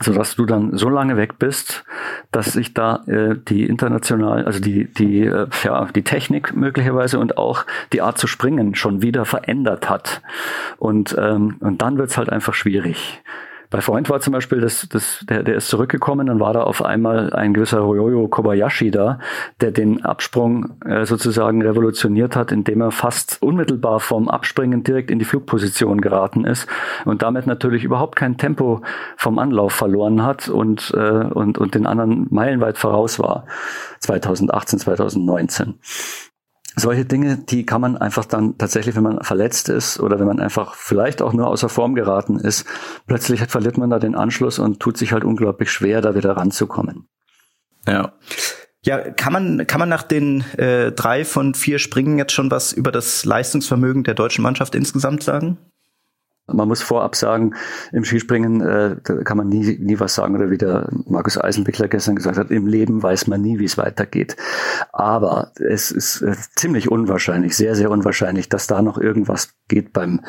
so 0.00 0.12
dass 0.12 0.36
du 0.36 0.46
dann 0.46 0.76
so 0.76 0.88
lange 0.88 1.16
weg 1.16 1.38
bist, 1.38 1.84
dass 2.30 2.52
sich 2.52 2.72
da 2.72 3.02
äh, 3.06 3.34
die 3.36 3.64
international, 3.64 4.44
also 4.44 4.60
die 4.60 4.84
die 4.84 5.22
äh, 5.22 5.48
ja 5.64 5.86
die 5.86 6.04
Technik 6.04 6.54
möglicherweise 6.54 7.18
und 7.18 7.36
auch 7.36 7.66
die 7.92 8.00
Art 8.00 8.16
zu 8.16 8.28
springen 8.28 8.76
schon 8.76 9.02
wieder 9.02 9.24
verändert 9.24 9.90
hat 9.90 10.22
und 10.78 11.16
ähm, 11.18 11.56
und 11.60 11.82
dann 11.82 11.98
wird's 11.98 12.16
halt 12.16 12.30
einfach 12.30 12.54
schwierig. 12.54 13.22
Bei 13.70 13.82
Freund 13.82 14.08
war 14.08 14.20
zum 14.20 14.32
Beispiel, 14.32 14.60
das, 14.60 14.88
das, 14.88 15.24
der, 15.28 15.42
der 15.42 15.56
ist 15.56 15.68
zurückgekommen, 15.68 16.26
dann 16.26 16.40
war 16.40 16.54
da 16.54 16.62
auf 16.62 16.82
einmal 16.82 17.32
ein 17.34 17.52
gewisser 17.52 17.80
Ryoyo 17.80 18.26
Kobayashi 18.28 18.90
da, 18.90 19.18
der 19.60 19.72
den 19.72 20.04
Absprung 20.04 20.80
äh, 20.86 21.04
sozusagen 21.04 21.60
revolutioniert 21.60 22.34
hat, 22.34 22.50
indem 22.50 22.80
er 22.80 22.92
fast 22.92 23.42
unmittelbar 23.42 24.00
vom 24.00 24.28
Abspringen 24.28 24.84
direkt 24.84 25.10
in 25.10 25.18
die 25.18 25.26
Flugposition 25.26 26.00
geraten 26.00 26.44
ist 26.44 26.66
und 27.04 27.20
damit 27.22 27.46
natürlich 27.46 27.84
überhaupt 27.84 28.16
kein 28.16 28.38
Tempo 28.38 28.80
vom 29.16 29.38
Anlauf 29.38 29.74
verloren 29.74 30.22
hat 30.22 30.48
und, 30.48 30.92
äh, 30.96 30.98
und, 30.98 31.58
und 31.58 31.74
den 31.74 31.86
anderen 31.86 32.26
meilenweit 32.30 32.78
voraus 32.78 33.18
war. 33.18 33.44
2018, 34.00 34.78
2019 34.78 35.74
solche 36.78 37.04
Dinge, 37.04 37.38
die 37.38 37.64
kann 37.64 37.80
man 37.80 37.96
einfach 37.96 38.24
dann 38.24 38.58
tatsächlich, 38.58 38.96
wenn 38.96 39.02
man 39.02 39.22
verletzt 39.22 39.68
ist 39.68 40.00
oder 40.00 40.18
wenn 40.18 40.26
man 40.26 40.40
einfach 40.40 40.74
vielleicht 40.74 41.22
auch 41.22 41.32
nur 41.32 41.46
außer 41.46 41.68
Form 41.68 41.94
geraten 41.94 42.38
ist, 42.38 42.66
plötzlich 43.06 43.40
verliert 43.42 43.78
man 43.78 43.90
da 43.90 43.98
den 43.98 44.14
Anschluss 44.14 44.58
und 44.58 44.80
tut 44.80 44.96
sich 44.96 45.12
halt 45.12 45.24
unglaublich 45.24 45.70
schwer, 45.70 46.00
da 46.00 46.14
wieder 46.14 46.36
ranzukommen. 46.36 47.08
Ja. 47.86 48.12
Ja, 48.84 48.98
kann 49.10 49.32
man, 49.32 49.66
kann 49.66 49.80
man 49.80 49.88
nach 49.88 50.04
den 50.04 50.42
äh, 50.56 50.92
drei 50.92 51.24
von 51.24 51.54
vier 51.54 51.78
Springen 51.78 52.16
jetzt 52.16 52.32
schon 52.32 52.50
was 52.50 52.72
über 52.72 52.92
das 52.92 53.24
Leistungsvermögen 53.24 54.04
der 54.04 54.14
deutschen 54.14 54.42
Mannschaft 54.42 54.74
insgesamt 54.74 55.22
sagen? 55.22 55.58
Man 56.50 56.68
muss 56.68 56.82
vorab 56.82 57.14
sagen, 57.14 57.54
im 57.92 58.04
Skispringen 58.04 58.60
äh, 58.60 58.96
kann 59.02 59.36
man 59.36 59.48
nie, 59.48 59.78
nie 59.78 60.00
was 60.00 60.14
sagen, 60.14 60.34
oder 60.34 60.50
wie 60.50 60.58
der 60.58 60.88
Markus 61.06 61.38
Eisenbichler 61.38 61.88
gestern 61.88 62.16
gesagt 62.16 62.38
hat, 62.38 62.50
im 62.50 62.66
Leben 62.66 63.02
weiß 63.02 63.26
man 63.26 63.40
nie, 63.40 63.58
wie 63.58 63.64
es 63.64 63.78
weitergeht. 63.78 64.36
Aber 64.92 65.52
es 65.56 65.90
ist 65.90 66.22
äh, 66.22 66.34
ziemlich 66.56 66.90
unwahrscheinlich, 66.90 67.56
sehr, 67.56 67.74
sehr 67.74 67.90
unwahrscheinlich, 67.90 68.48
dass 68.48 68.66
da 68.66 68.82
noch 68.82 68.98
irgendwas 68.98 69.54
geht 69.68 69.92
beim 69.92 70.20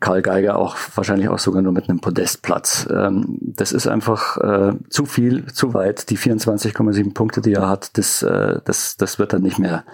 Karl 0.00 0.22
Geiger 0.22 0.56
auch 0.56 0.76
wahrscheinlich 0.94 1.28
auch 1.28 1.40
sogar 1.40 1.60
nur 1.60 1.72
mit 1.72 1.88
einem 1.88 2.00
Podestplatz. 2.00 2.86
Ähm, 2.90 3.38
das 3.40 3.72
ist 3.72 3.88
einfach 3.88 4.36
äh, 4.36 4.72
zu 4.88 5.06
viel, 5.06 5.46
zu 5.46 5.74
weit. 5.74 6.10
Die 6.10 6.18
24,7 6.18 7.14
Punkte, 7.14 7.40
die 7.40 7.54
er 7.54 7.68
hat, 7.68 7.98
das, 7.98 8.22
äh, 8.22 8.60
das, 8.64 8.96
das 8.96 9.18
wird 9.18 9.32
er 9.32 9.40
nicht 9.40 9.58
mehr 9.58 9.84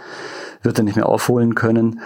wird 0.65 0.79
er 0.79 0.85
nicht 0.85 0.97
mehr 0.97 1.09
aufholen 1.09 1.55
können. 1.55 2.01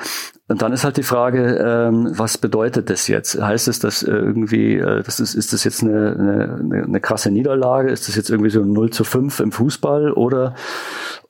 Und 0.48 0.62
dann 0.62 0.72
ist 0.72 0.84
halt 0.84 0.96
die 0.96 1.02
Frage, 1.02 1.56
ähm, 1.62 2.12
was 2.12 2.38
bedeutet 2.38 2.90
das 2.90 3.06
jetzt? 3.06 3.40
Heißt 3.40 3.68
es, 3.68 3.78
dass 3.78 4.02
irgendwie, 4.02 4.76
äh, 4.76 5.02
das 5.02 5.20
ist, 5.20 5.34
ist 5.34 5.52
das 5.52 5.64
jetzt 5.64 5.82
eine, 5.82 6.16
eine, 6.18 6.84
eine 6.84 7.00
krasse 7.00 7.30
Niederlage? 7.30 7.90
Ist 7.90 8.08
das 8.08 8.16
jetzt 8.16 8.30
irgendwie 8.30 8.50
so 8.50 8.62
ein 8.62 8.72
0 8.72 8.90
zu 8.90 9.04
5 9.04 9.40
im 9.40 9.52
Fußball? 9.52 10.12
Oder 10.12 10.54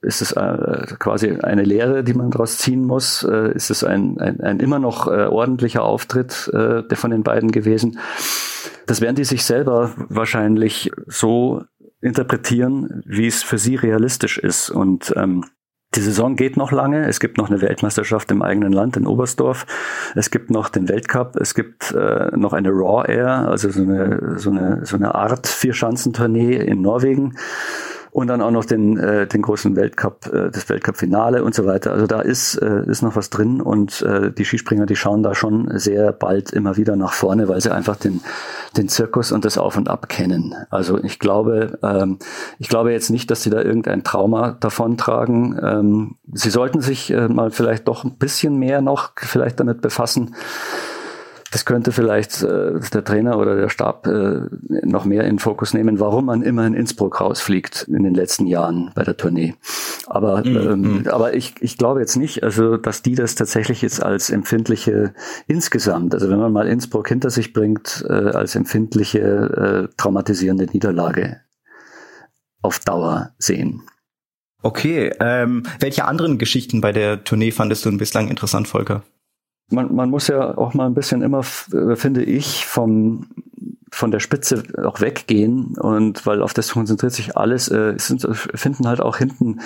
ist 0.03 0.23
es 0.23 0.33
äh, 0.33 0.87
quasi 0.99 1.39
eine 1.43 1.65
Lehre, 1.65 2.05
die 2.05 2.15
man 2.15 2.31
daraus 2.31 2.59
ziehen 2.59 2.85
muss? 2.85 3.25
Äh, 3.25 3.53
ist 3.53 3.71
es 3.71 3.83
ein, 3.83 4.19
ein, 4.21 4.41
ein 4.41 4.61
immer 4.61 4.79
noch 4.79 5.09
äh, 5.09 5.27
ordentlicher 5.27 5.83
Auftritt 5.83 6.49
äh, 6.53 6.83
der 6.85 6.97
von 6.97 7.11
den 7.11 7.25
beiden 7.25 7.51
gewesen? 7.51 7.99
Das 8.87 9.01
werden 9.01 9.17
die 9.17 9.25
sich 9.25 9.45
selber 9.45 9.93
wahrscheinlich 10.09 10.93
so 11.07 11.63
interpretieren, 12.01 13.03
wie 13.05 13.27
es 13.27 13.43
für 13.43 13.59
sie 13.59 13.75
realistisch 13.75 14.39
ist. 14.39 14.71
Und 14.71 15.13
ähm, 15.17 15.45
die 15.95 16.01
Saison 16.01 16.37
geht 16.37 16.57
noch 16.57 16.71
lange. 16.71 17.07
Es 17.07 17.19
gibt 17.19 17.39
noch 17.39 17.49
eine 17.49 17.63
Weltmeisterschaft 17.63 18.31
im 18.31 18.43
eigenen 18.43 18.73
Land 18.73 18.97
in 18.97 19.07
Oberstdorf. 19.07 19.67
Es 20.15 20.31
gibt 20.31 20.51
noch 20.51 20.69
den 20.69 20.89
Weltcup. 20.89 21.37
Es 21.37 21.55
gibt 21.55 21.93
äh, 21.93 22.37
noch 22.37 22.53
eine 22.53 22.71
Raw 22.71 23.11
Air, 23.11 23.49
also 23.49 23.71
so 23.71 23.83
eine, 23.83 24.39
so 24.39 24.51
eine, 24.51 24.85
so 24.85 24.97
eine 24.97 25.15
Art 25.15 25.47
Vierschanzentournee 25.47 26.57
in 26.57 26.83
Norwegen 26.83 27.37
und 28.19 28.27
dann 28.27 28.43
auch 28.43 28.51
noch 28.51 28.65
den, 28.65 28.99
äh, 28.99 29.29
den 29.29 29.43
großen 29.43 29.77
Weltcup, 29.77 30.27
äh, 30.27 30.51
das 30.51 30.69
Weltcup-Finale 30.69 31.45
und 31.45 31.55
so 31.55 31.67
weiter. 31.67 31.93
Also 31.93 32.09
da 32.09 32.21
ist, 32.21 32.57
äh, 32.57 32.83
ist 32.91 33.01
noch 33.01 33.15
was 33.15 33.31
drin 33.31 33.61
und 33.61 34.03
äh, 34.03 34.33
die 34.33 34.45
Skispringer, 34.45 34.87
die 34.87 34.97
schauen 34.97 35.23
da 35.23 35.37
schon 35.37 35.71
sehr 35.79 36.11
bald 36.11 36.53
immer 36.53 36.77
wieder 36.77 36.97
nach 36.97 37.13
vorne, 37.13 37.47
weil 37.47 37.61
sie 37.61 37.73
einfach 37.73 37.95
den, 37.95 38.21
den 38.77 38.89
Zirkus 38.89 39.31
und 39.31 39.45
das 39.45 39.57
Auf 39.57 39.77
und 39.77 39.89
Ab 39.89 40.09
kennen. 40.09 40.57
Also 40.69 40.99
ich 40.99 41.21
glaube, 41.21 41.79
ähm, 41.85 42.19
ich 42.59 42.69
glaube 42.69 42.91
jetzt 42.91 43.11
nicht, 43.11 43.31
dass 43.31 43.45
sie 43.45 43.51
da 43.51 43.63
irgendein 43.63 44.03
Trauma 44.03 44.57
davontragen. 44.59 45.57
Ähm, 45.63 46.17
sie 46.33 46.51
sollten 46.51 46.81
sich 46.81 47.13
äh, 47.13 47.29
mal 47.29 47.53
vielleicht 47.53 47.87
doch 47.87 48.03
ein 48.03 48.17
bisschen 48.19 48.59
mehr 48.59 48.81
noch 48.81 49.13
vielleicht 49.15 49.61
damit 49.61 49.81
befassen 49.81 50.35
das 51.51 51.65
könnte 51.65 51.93
vielleicht 51.93 52.43
äh, 52.43 52.79
der 52.93 53.05
Trainer 53.05 53.39
oder 53.39 53.57
der 53.57 53.69
Stab 53.69 54.07
äh, 54.07 54.41
noch 54.69 55.05
mehr 55.05 55.25
in 55.25 55.39
Fokus 55.39 55.73
nehmen, 55.73 55.99
warum 55.99 56.27
man 56.27 56.43
immer 56.43 56.67
in 56.67 56.75
Innsbruck 56.75 57.21
rausfliegt 57.21 57.87
in 57.89 58.03
den 58.03 58.15
letzten 58.15 58.47
Jahren 58.47 58.91
bei 58.95 59.03
der 59.03 59.17
Tournee. 59.17 59.55
Aber, 60.07 60.45
mhm. 60.45 60.57
ähm, 60.57 60.81
mhm. 60.81 61.09
aber 61.09 61.35
ich, 61.35 61.55
ich 61.61 61.79
glaube 61.79 62.01
jetzt 62.01 62.17
nicht, 62.17 62.43
also 62.43 62.77
dass 62.77 63.03
die 63.03 63.15
das 63.15 63.35
tatsächlich 63.35 63.83
jetzt 63.83 64.03
als 64.03 64.31
empfindliche 64.31 65.15
insgesamt, 65.47 66.15
also 66.15 66.29
wenn 66.29 66.39
man 66.39 66.53
mal 66.53 66.69
Innsbruck 66.69 67.09
hinter 67.09 67.31
sich 67.31 67.53
bringt, 67.53 68.05
äh, 68.09 68.13
als 68.13 68.55
empfindliche 68.55 69.89
äh, 69.89 69.95
traumatisierende 69.97 70.67
Niederlage 70.67 71.41
auf 72.61 72.79
Dauer 72.81 73.31
sehen. 73.39 73.83
Okay, 74.63 75.13
ähm, 75.21 75.63
welche 75.79 76.05
anderen 76.05 76.37
Geschichten 76.37 76.81
bei 76.81 76.93
der 76.93 77.23
Tournee 77.25 77.53
fandest 77.53 77.87
du 77.87 77.97
bislang 77.97 78.29
interessant, 78.29 78.67
Volker? 78.67 79.05
Man, 79.71 79.95
man 79.95 80.11
muss 80.11 80.29
ja 80.29 80.57
auch 80.57 80.75
mal 80.75 80.87
ein 80.87 80.95
bisschen 80.95 81.23
immer, 81.23 81.41
äh, 81.73 81.97
finde 81.97 82.23
ich, 82.23 82.67
vom 82.67 83.27
von 83.91 84.11
der 84.11 84.21
Spitze 84.21 84.63
auch 84.85 85.01
weggehen 85.01 85.75
und 85.79 86.27
weil 86.27 86.43
auf 86.43 86.53
das 86.53 86.73
konzentriert 86.73 87.13
sich 87.13 87.37
alles, 87.37 87.71
äh, 87.71 87.95
sind, 87.97 88.27
finden 88.35 88.87
halt 88.87 89.01
auch 89.01 89.17
hinten 89.17 89.61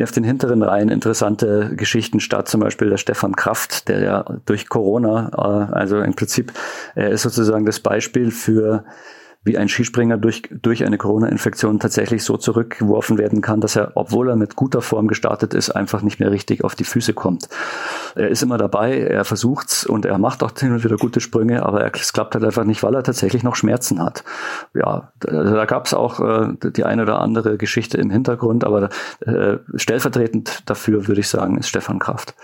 auf 0.00 0.12
den 0.12 0.24
hinteren 0.24 0.62
Reihen 0.62 0.88
interessante 0.88 1.72
Geschichten 1.74 2.20
statt, 2.20 2.48
zum 2.48 2.60
Beispiel 2.60 2.90
der 2.90 2.96
Stefan 2.96 3.34
Kraft, 3.34 3.88
der 3.88 4.02
ja 4.02 4.24
durch 4.46 4.68
Corona, 4.68 5.30
äh, 5.32 5.74
also 5.74 5.98
im 5.98 6.14
Prinzip, 6.14 6.52
er 6.94 7.10
ist 7.10 7.22
sozusagen 7.22 7.66
das 7.66 7.80
Beispiel 7.80 8.30
für 8.30 8.84
wie 9.46 9.56
ein 9.56 9.68
Skispringer 9.68 10.18
durch, 10.18 10.42
durch 10.50 10.84
eine 10.84 10.98
Corona-Infektion 10.98 11.78
tatsächlich 11.78 12.24
so 12.24 12.36
zurückgeworfen 12.36 13.16
werden 13.16 13.42
kann, 13.42 13.60
dass 13.60 13.76
er, 13.76 13.92
obwohl 13.94 14.28
er 14.28 14.36
mit 14.36 14.56
guter 14.56 14.82
Form 14.82 15.06
gestartet 15.06 15.54
ist, 15.54 15.70
einfach 15.70 16.02
nicht 16.02 16.18
mehr 16.18 16.32
richtig 16.32 16.64
auf 16.64 16.74
die 16.74 16.84
Füße 16.84 17.14
kommt. 17.14 17.48
Er 18.16 18.28
ist 18.28 18.42
immer 18.42 18.56
dabei, 18.56 18.98
er 18.98 19.24
versucht's 19.24 19.84
und 19.84 20.06
er 20.06 20.16
macht 20.16 20.42
auch 20.42 20.52
hin 20.58 20.72
und 20.72 20.82
wieder 20.82 20.96
gute 20.96 21.20
Sprünge, 21.20 21.64
aber 21.64 21.82
er, 21.82 21.94
es 21.94 22.14
klappt 22.14 22.34
halt 22.34 22.44
einfach 22.44 22.64
nicht, 22.64 22.82
weil 22.82 22.94
er 22.94 23.02
tatsächlich 23.02 23.42
noch 23.42 23.56
Schmerzen 23.56 24.02
hat. 24.02 24.24
Ja, 24.74 25.12
da, 25.20 25.44
da 25.44 25.64
gab 25.66 25.86
es 25.86 25.92
auch 25.92 26.20
äh, 26.20 26.54
die 26.62 26.84
eine 26.84 27.02
oder 27.02 27.20
andere 27.20 27.58
Geschichte 27.58 27.98
im 27.98 28.10
Hintergrund, 28.10 28.64
aber 28.64 28.88
äh, 29.20 29.58
stellvertretend 29.74 30.62
dafür 30.64 31.06
würde 31.08 31.20
ich 31.20 31.28
sagen, 31.28 31.58
ist 31.58 31.68
Stefan 31.68 31.98
Kraft. 31.98 32.34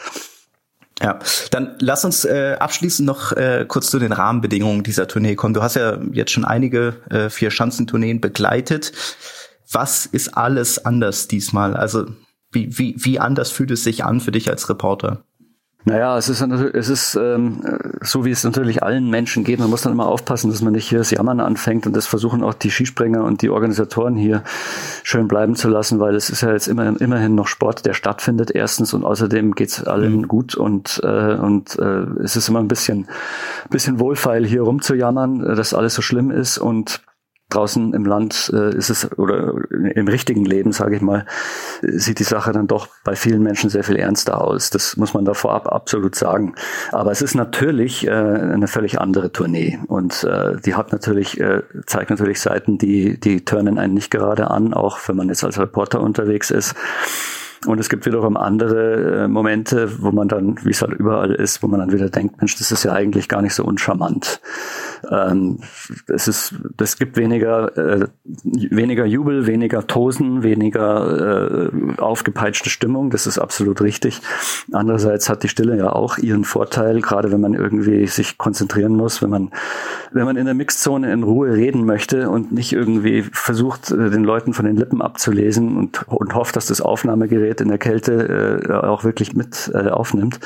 Ja, 1.00 1.18
dann 1.50 1.74
lass 1.80 2.04
uns 2.04 2.24
äh, 2.24 2.56
abschließend 2.60 3.06
noch 3.06 3.32
äh, 3.32 3.64
kurz 3.66 3.90
zu 3.90 3.98
den 3.98 4.12
Rahmenbedingungen 4.12 4.82
dieser 4.82 5.08
Tournee 5.08 5.34
kommen. 5.36 5.54
Du 5.54 5.62
hast 5.62 5.74
ja 5.74 5.98
jetzt 6.12 6.32
schon 6.32 6.44
einige 6.44 6.96
äh, 7.10 7.30
vier 7.30 7.50
Schanzentourneen 7.50 8.20
begleitet. 8.20 8.92
Was 9.72 10.06
ist 10.06 10.36
alles 10.36 10.84
anders 10.84 11.28
diesmal? 11.28 11.74
Also 11.74 12.06
wie, 12.52 12.78
wie, 12.78 12.94
wie 12.98 13.18
anders 13.18 13.50
fühlt 13.50 13.70
es 13.70 13.82
sich 13.82 14.04
an 14.04 14.20
für 14.20 14.30
dich 14.30 14.50
als 14.50 14.68
Reporter? 14.68 15.24
Naja, 15.84 16.16
es 16.16 16.28
ist, 16.28 16.40
es 16.40 16.88
ist 16.88 17.16
ähm, 17.16 17.60
so, 18.00 18.24
wie 18.24 18.30
es 18.30 18.44
natürlich 18.44 18.84
allen 18.84 19.10
Menschen 19.10 19.42
geht. 19.42 19.58
Man 19.58 19.68
muss 19.68 19.82
dann 19.82 19.92
immer 19.92 20.06
aufpassen, 20.06 20.50
dass 20.50 20.62
man 20.62 20.74
nicht 20.74 20.88
hier 20.88 20.98
das 20.98 21.10
Jammern 21.10 21.40
anfängt 21.40 21.86
und 21.86 21.96
das 21.96 22.06
versuchen 22.06 22.44
auch 22.44 22.54
die 22.54 22.70
Skispringer 22.70 23.24
und 23.24 23.42
die 23.42 23.50
Organisatoren 23.50 24.14
hier 24.14 24.44
schön 25.02 25.26
bleiben 25.26 25.56
zu 25.56 25.68
lassen, 25.68 25.98
weil 25.98 26.14
es 26.14 26.30
ist 26.30 26.42
ja 26.42 26.52
jetzt 26.52 26.68
immer, 26.68 27.00
immerhin 27.00 27.34
noch 27.34 27.48
Sport, 27.48 27.84
der 27.84 27.94
stattfindet 27.94 28.52
erstens 28.52 28.94
und 28.94 29.04
außerdem 29.04 29.56
geht's 29.56 29.82
allen 29.82 30.18
mhm. 30.18 30.28
gut 30.28 30.54
und, 30.54 31.00
äh, 31.02 31.34
und 31.34 31.76
äh, 31.78 32.06
es 32.22 32.36
ist 32.36 32.48
immer 32.48 32.60
ein 32.60 32.68
bisschen, 32.68 33.08
bisschen 33.68 33.98
wohlfeil 33.98 34.46
hier 34.46 34.62
rumzujammern, 34.62 35.40
dass 35.56 35.74
alles 35.74 35.94
so 35.94 36.02
schlimm 36.02 36.30
ist 36.30 36.58
und 36.58 37.02
draußen 37.54 37.94
im 37.94 38.04
Land 38.04 38.50
äh, 38.54 38.74
ist 38.74 38.90
es 38.90 39.18
oder 39.18 39.54
im 39.72 40.08
richtigen 40.08 40.44
Leben, 40.44 40.72
sage 40.72 40.96
ich 40.96 41.02
mal, 41.02 41.26
sieht 41.82 42.18
die 42.18 42.24
Sache 42.24 42.52
dann 42.52 42.66
doch 42.66 42.88
bei 43.04 43.14
vielen 43.14 43.42
Menschen 43.42 43.70
sehr 43.70 43.84
viel 43.84 43.96
ernster 43.96 44.40
aus. 44.40 44.70
Das 44.70 44.96
muss 44.96 45.14
man 45.14 45.24
da 45.24 45.34
vorab 45.34 45.70
absolut 45.70 46.14
sagen. 46.14 46.54
Aber 46.90 47.10
es 47.10 47.22
ist 47.22 47.34
natürlich 47.34 48.06
äh, 48.06 48.10
eine 48.10 48.68
völlig 48.68 49.00
andere 49.00 49.32
Tournee 49.32 49.78
und 49.88 50.24
äh, 50.24 50.56
die 50.64 50.74
hat 50.74 50.92
natürlich 50.92 51.40
äh, 51.40 51.62
zeigt 51.86 52.10
natürlich 52.10 52.40
Seiten, 52.40 52.78
die 52.78 53.18
die 53.18 53.44
turnen 53.44 53.78
einen 53.78 53.94
nicht 53.94 54.10
gerade 54.10 54.50
an, 54.50 54.74
auch 54.74 54.98
wenn 55.06 55.16
man 55.16 55.28
jetzt 55.28 55.44
als 55.44 55.58
Reporter 55.58 56.00
unterwegs 56.00 56.50
ist. 56.50 56.74
Und 57.66 57.78
es 57.78 57.88
gibt 57.88 58.06
wiederum 58.06 58.36
andere 58.36 59.24
äh, 59.24 59.28
Momente, 59.28 60.02
wo 60.02 60.10
man 60.10 60.26
dann, 60.26 60.56
wie 60.64 60.70
es 60.70 60.82
halt 60.82 60.92
überall 60.92 61.32
ist, 61.32 61.62
wo 61.62 61.68
man 61.68 61.78
dann 61.78 61.92
wieder 61.92 62.10
denkt, 62.10 62.38
Mensch, 62.38 62.56
das 62.56 62.72
ist 62.72 62.82
ja 62.82 62.92
eigentlich 62.92 63.28
gar 63.28 63.40
nicht 63.40 63.54
so 63.54 63.64
uncharmant. 63.64 64.40
Ähm, 65.08 65.58
es 66.08 66.26
ist, 66.26 66.54
es 66.80 66.96
gibt 66.96 67.16
weniger, 67.16 67.76
äh, 67.76 68.08
weniger 68.24 69.04
Jubel, 69.06 69.46
weniger 69.46 69.86
Tosen, 69.86 70.42
weniger 70.42 71.70
äh, 71.70 72.00
aufgepeitschte 72.00 72.68
Stimmung. 72.68 73.10
Das 73.10 73.26
ist 73.28 73.38
absolut 73.38 73.80
richtig. 73.80 74.20
Andererseits 74.72 75.28
hat 75.28 75.44
die 75.44 75.48
Stille 75.48 75.76
ja 75.76 75.92
auch 75.92 76.18
ihren 76.18 76.44
Vorteil, 76.44 77.00
gerade 77.00 77.30
wenn 77.30 77.40
man 77.40 77.54
irgendwie 77.54 78.06
sich 78.08 78.38
konzentrieren 78.38 78.96
muss, 78.96 79.22
wenn 79.22 79.30
man, 79.30 79.50
wenn 80.12 80.24
man 80.24 80.36
in 80.36 80.46
der 80.46 80.54
Mixzone 80.54 81.12
in 81.12 81.22
Ruhe 81.22 81.52
reden 81.52 81.84
möchte 81.84 82.28
und 82.28 82.50
nicht 82.50 82.72
irgendwie 82.72 83.22
versucht, 83.22 83.92
äh, 83.92 84.10
den 84.10 84.24
Leuten 84.24 84.52
von 84.52 84.64
den 84.64 84.76
Lippen 84.76 85.00
abzulesen 85.00 85.76
und, 85.76 86.08
und 86.08 86.34
hofft, 86.34 86.56
dass 86.56 86.66
das 86.66 86.80
Aufnahmegerät 86.80 87.51
Gerät 87.52 87.60
in 87.60 87.68
der 87.68 87.78
Kälte 87.78 88.64
äh, 88.68 88.72
auch 88.72 89.04
wirklich 89.04 89.34
mit 89.34 89.70
äh, 89.74 89.88
aufnimmt. 89.88 90.40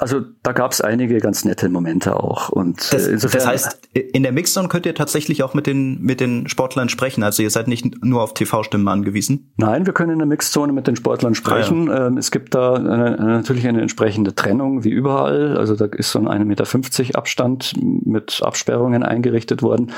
Also 0.00 0.22
da 0.42 0.52
gab 0.52 0.72
es 0.72 0.80
einige 0.80 1.18
ganz 1.18 1.44
nette 1.44 1.68
Momente 1.68 2.16
auch. 2.16 2.48
Und 2.48 2.92
das, 2.92 3.06
äh, 3.06 3.12
insofern, 3.12 3.40
das 3.40 3.46
heißt, 3.46 3.80
in 3.92 4.22
der 4.22 4.32
Mixzone 4.32 4.68
könnt 4.68 4.86
ihr 4.86 4.94
tatsächlich 4.94 5.42
auch 5.42 5.54
mit 5.54 5.66
den 5.66 6.00
mit 6.00 6.20
den 6.20 6.48
Sportlern 6.48 6.88
sprechen. 6.88 7.22
Also 7.22 7.42
ihr 7.42 7.50
seid 7.50 7.68
nicht 7.68 8.02
nur 8.02 8.22
auf 8.22 8.34
TV-Stimmen 8.34 8.88
angewiesen. 8.88 9.52
Nein, 9.56 9.86
wir 9.86 9.92
können 9.92 10.12
in 10.12 10.18
der 10.18 10.26
Mixzone 10.26 10.72
mit 10.72 10.86
den 10.86 10.96
Sportlern 10.96 11.34
sprechen. 11.34 11.88
Ah, 11.88 11.98
ja. 11.98 12.06
ähm, 12.08 12.16
es 12.16 12.30
gibt 12.30 12.54
da 12.54 12.74
eine, 12.74 13.16
natürlich 13.16 13.68
eine 13.68 13.80
entsprechende 13.80 14.34
Trennung 14.34 14.82
wie 14.82 14.90
überall. 14.90 15.56
Also 15.56 15.76
da 15.76 15.84
ist 15.84 16.10
so 16.10 16.18
ein 16.18 16.26
1,50 16.26 16.44
Meter 16.44 17.18
Abstand 17.18 17.74
mit 17.80 18.40
Absperrungen 18.42 19.02
eingerichtet 19.02 19.62
worden. 19.62 19.92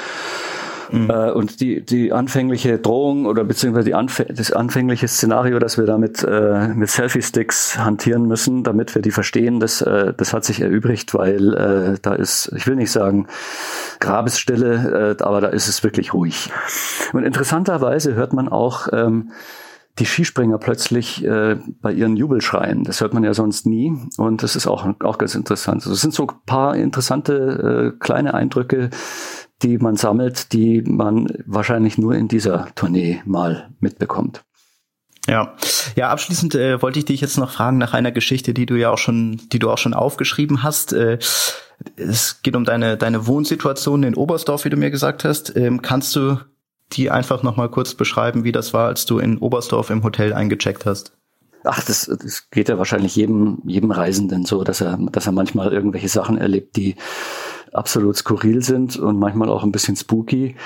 Mhm. 0.93 1.11
Äh, 1.11 1.31
und 1.31 1.61
die, 1.61 1.85
die 1.85 2.13
anfängliche 2.13 2.79
Drohung 2.79 3.27
oder 3.27 3.45
beziehungsweise 3.45 3.87
die 3.87 3.95
Anf 3.95 4.23
das 4.29 4.53
anfängliche 4.53 5.09
Szenario, 5.09 5.59
dass 5.59 5.79
wir 5.79 5.87
damit 5.87 6.23
äh, 6.23 6.69
mit 6.69 6.91
Selfie-Sticks 6.91 7.79
hantieren 7.79 8.29
müssen, 8.29 8.63
damit 8.63 8.95
wir 8.95 9.03
die 9.03 9.11
verstehen, 9.11 9.59
das, 9.59 9.81
äh, 9.81 10.13
das 10.15 10.33
hat 10.33 10.45
sich 10.45 10.61
erübrigt, 10.61 11.15
weil 11.15 11.55
äh, 11.55 11.99
da 12.01 12.15
ist, 12.15 12.53
ich 12.57 12.67
will 12.67 12.77
nicht 12.77 12.93
sagen 12.93 13.27
Grabesstille, 14.01 15.17
äh, 15.19 15.23
aber 15.23 15.41
da 15.41 15.49
ist 15.49 15.69
es 15.69 15.83
wirklich 15.83 16.13
ruhig. 16.13 16.51
Und 17.13 17.25
interessanterweise 17.25 18.15
hört 18.15 18.33
man 18.33 18.49
auch 18.49 18.89
ähm, 18.93 19.33
die 19.99 20.07
Skispringer 20.07 20.59
plötzlich 20.59 21.25
äh, 21.25 21.57
bei 21.83 21.93
ihren 21.93 22.17
Jubelschreien. 22.17 22.85
Das 22.85 23.01
hört 23.01 23.13
man 23.13 23.25
ja 23.25 23.35
sonst 23.35 23.67
nie 23.67 23.95
und 24.17 24.43
das 24.43 24.57
ist 24.57 24.67
auch, 24.67 24.87
auch 25.01 25.19
ganz 25.19 25.35
interessant. 25.35 25.83
Also 25.83 25.93
es 25.93 26.01
sind 26.01 26.15
so 26.15 26.27
ein 26.27 26.35
paar 26.47 26.77
interessante 26.77 27.93
äh, 27.95 27.99
kleine 27.99 28.33
Eindrücke, 28.33 28.89
die 29.62 29.79
man 29.79 29.96
sammelt, 29.96 30.53
die 30.53 30.83
man 30.83 31.29
wahrscheinlich 31.46 31.98
nur 31.98 32.14
in 32.14 32.29
dieser 32.29 32.68
Tournee 32.75 33.22
mal 33.25 33.70
mitbekommt. 33.81 34.44
Ja, 35.29 35.55
ja. 35.94 36.09
Abschließend 36.11 36.55
äh, 36.57 36.83
wollte 36.83 36.98
ich 36.98 37.05
dich 37.05 37.20
jetzt 37.20 37.38
noch 37.38 37.53
fragen 37.53 37.79
nach 37.79 37.94
einer 37.94 38.11
Geschichte, 38.11 38.55
die 38.55 38.66
du 38.66 38.75
ja 38.75 38.90
auch 38.90 38.98
schon, 38.98 39.40
die 39.53 39.61
du 39.61 39.70
auch 39.70 39.79
schon 39.79 39.94
aufgeschrieben 39.94 40.62
hast. 40.62 40.92
Äh, 40.92 41.18
es 41.96 42.42
geht 42.42 42.57
um 42.57 42.64
deine 42.64 42.96
deine 42.96 43.27
Wohnsituation 43.27 44.03
in 44.03 44.14
Oberstdorf, 44.14 44.64
wie 44.64 44.70
du 44.70 44.77
mir 44.77 44.90
gesagt 44.90 45.25
hast. 45.25 45.57
Ähm, 45.57 45.81
kannst 45.81 46.16
du 46.16 46.38
die 46.92 47.11
einfach 47.11 47.42
noch 47.42 47.57
mal 47.57 47.68
kurz 47.68 47.94
beschreiben, 47.94 48.44
wie 48.44 48.53
das 48.53 48.75
war, 48.75 48.88
als 48.88 49.07
du 49.07 49.18
in 49.18 49.38
Oberstdorf 49.38 49.90
im 49.90 50.03
Hotel 50.03 50.33
eingecheckt 50.33 50.87
hast? 50.87 51.12
Ach, 51.64 51.83
das, 51.85 52.07
das 52.07 52.51
geht 52.51 52.68
ja 52.68 52.77
wahrscheinlich 52.79 53.14
jedem 53.14 53.62
jedem 53.64 53.92
Reisenden 53.92 54.44
so, 54.44 54.64
dass 54.64 54.81
er 54.81 54.98
dass 55.12 55.27
er 55.27 55.33
manchmal 55.33 55.72
irgendwelche 55.72 56.09
Sachen 56.09 56.37
erlebt, 56.37 56.75
die 56.77 56.96
absolut 57.73 58.17
skurril 58.17 58.63
sind 58.63 58.97
und 58.97 59.19
manchmal 59.19 59.49
auch 59.49 59.65
ein 59.65 59.73
bisschen 59.73 59.97
spooky. 59.97 60.57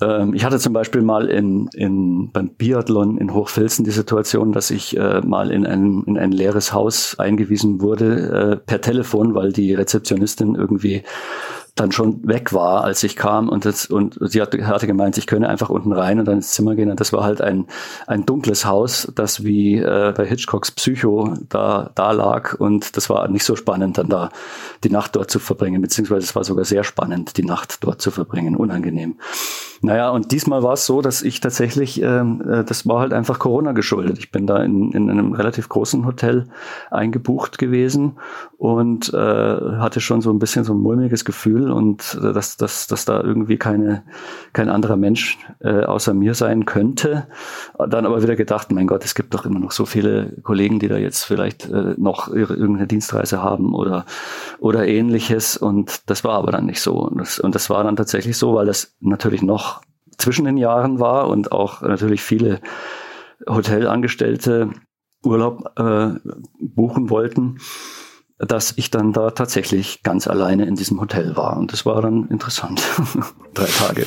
Ähm, 0.00 0.34
ich 0.34 0.44
hatte 0.44 0.58
zum 0.58 0.72
Beispiel 0.72 1.02
mal 1.02 1.28
in, 1.28 1.68
in, 1.74 2.30
beim 2.32 2.50
Biathlon 2.50 3.18
in 3.18 3.32
Hochfilzen 3.32 3.84
die 3.84 3.90
Situation, 3.90 4.52
dass 4.52 4.70
ich 4.70 4.96
äh, 4.96 5.20
mal 5.22 5.50
in 5.50 5.66
ein, 5.66 6.02
in 6.06 6.18
ein 6.18 6.32
leeres 6.32 6.72
Haus 6.72 7.18
eingewiesen 7.18 7.80
wurde 7.80 8.52
äh, 8.52 8.56
per 8.56 8.80
Telefon, 8.80 9.34
weil 9.34 9.52
die 9.52 9.74
Rezeptionistin 9.74 10.54
irgendwie 10.54 11.02
dann 11.76 11.92
schon 11.92 12.26
weg 12.26 12.54
war, 12.54 12.84
als 12.84 13.02
ich 13.02 13.16
kam 13.16 13.50
und, 13.50 13.66
das, 13.66 13.86
und 13.86 14.18
sie 14.20 14.40
hatte, 14.40 14.66
hatte 14.66 14.86
gemeint, 14.86 15.18
ich 15.18 15.26
könne 15.26 15.48
einfach 15.48 15.68
unten 15.68 15.92
rein 15.92 16.18
und 16.18 16.24
dann 16.24 16.36
ins 16.36 16.52
Zimmer 16.52 16.74
gehen. 16.74 16.90
Und 16.90 16.98
das 16.98 17.12
war 17.12 17.22
halt 17.22 17.42
ein, 17.42 17.66
ein 18.06 18.24
dunkles 18.24 18.64
Haus, 18.64 19.12
das 19.14 19.44
wie 19.44 19.76
äh, 19.76 20.14
bei 20.16 20.24
Hitchcocks 20.24 20.70
Psycho 20.70 21.34
da, 21.50 21.90
da 21.94 22.12
lag. 22.12 22.54
Und 22.54 22.96
das 22.96 23.10
war 23.10 23.28
nicht 23.28 23.44
so 23.44 23.56
spannend, 23.56 23.98
dann 23.98 24.08
da 24.08 24.30
die 24.84 24.90
Nacht 24.90 25.14
dort 25.16 25.30
zu 25.30 25.38
verbringen, 25.38 25.82
beziehungsweise 25.82 26.24
es 26.24 26.34
war 26.34 26.44
sogar 26.44 26.64
sehr 26.64 26.82
spannend, 26.82 27.36
die 27.36 27.44
Nacht 27.44 27.84
dort 27.84 28.00
zu 28.00 28.10
verbringen, 28.10 28.56
unangenehm. 28.56 29.18
Naja, 29.86 30.10
und 30.10 30.32
diesmal 30.32 30.64
war 30.64 30.72
es 30.72 30.84
so, 30.84 31.00
dass 31.00 31.22
ich 31.22 31.38
tatsächlich, 31.38 32.02
ähm, 32.02 32.42
äh, 32.44 32.64
das 32.64 32.88
war 32.88 32.98
halt 32.98 33.12
einfach 33.12 33.38
Corona 33.38 33.70
geschuldet. 33.70 34.18
Ich 34.18 34.32
bin 34.32 34.44
da 34.44 34.60
in, 34.60 34.90
in 34.90 35.08
einem 35.08 35.32
relativ 35.32 35.68
großen 35.68 36.04
Hotel 36.04 36.48
eingebucht 36.90 37.56
gewesen 37.56 38.16
und 38.58 39.14
äh, 39.14 39.16
hatte 39.16 40.00
schon 40.00 40.22
so 40.22 40.30
ein 40.32 40.40
bisschen 40.40 40.64
so 40.64 40.74
ein 40.74 40.80
mulmiges 40.80 41.24
Gefühl 41.24 41.70
und 41.70 42.18
äh, 42.20 42.32
dass, 42.32 42.56
dass, 42.56 42.88
dass 42.88 43.04
da 43.04 43.20
irgendwie 43.20 43.58
keine, 43.58 44.02
kein 44.52 44.70
anderer 44.70 44.96
Mensch 44.96 45.38
äh, 45.60 45.84
außer 45.84 46.14
mir 46.14 46.34
sein 46.34 46.64
könnte. 46.64 47.28
Dann 47.78 48.06
aber 48.06 48.24
wieder 48.24 48.34
gedacht, 48.34 48.72
mein 48.72 48.88
Gott, 48.88 49.04
es 49.04 49.14
gibt 49.14 49.34
doch 49.34 49.46
immer 49.46 49.60
noch 49.60 49.70
so 49.70 49.86
viele 49.86 50.32
Kollegen, 50.42 50.80
die 50.80 50.88
da 50.88 50.96
jetzt 50.96 51.22
vielleicht 51.22 51.70
äh, 51.70 51.94
noch 51.96 52.26
ihre, 52.26 52.54
irgendeine 52.54 52.88
Dienstreise 52.88 53.40
haben 53.40 53.72
oder, 53.72 54.04
oder 54.58 54.88
ähnliches. 54.88 55.56
Und 55.56 56.10
das 56.10 56.24
war 56.24 56.32
aber 56.32 56.50
dann 56.50 56.66
nicht 56.66 56.80
so. 56.80 56.94
Und 56.94 57.18
das, 57.20 57.38
und 57.38 57.54
das 57.54 57.70
war 57.70 57.84
dann 57.84 57.94
tatsächlich 57.94 58.36
so, 58.36 58.56
weil 58.56 58.66
das 58.66 58.96
natürlich 59.00 59.42
noch 59.42 59.75
zwischen 60.18 60.44
den 60.44 60.56
Jahren 60.56 61.00
war 61.00 61.28
und 61.28 61.52
auch 61.52 61.82
natürlich 61.82 62.22
viele 62.22 62.60
Hotelangestellte 63.48 64.70
Urlaub 65.22 65.72
äh, 65.78 66.10
buchen 66.58 67.10
wollten 67.10 67.58
dass 68.38 68.74
ich 68.76 68.90
dann 68.90 69.12
da 69.14 69.30
tatsächlich 69.30 70.02
ganz 70.02 70.28
alleine 70.28 70.66
in 70.66 70.74
diesem 70.74 71.00
Hotel 71.00 71.36
war. 71.36 71.56
Und 71.56 71.72
das 71.72 71.86
war 71.86 72.02
dann 72.02 72.28
interessant. 72.28 72.82
Drei 73.54 73.64
Tage. 73.64 74.06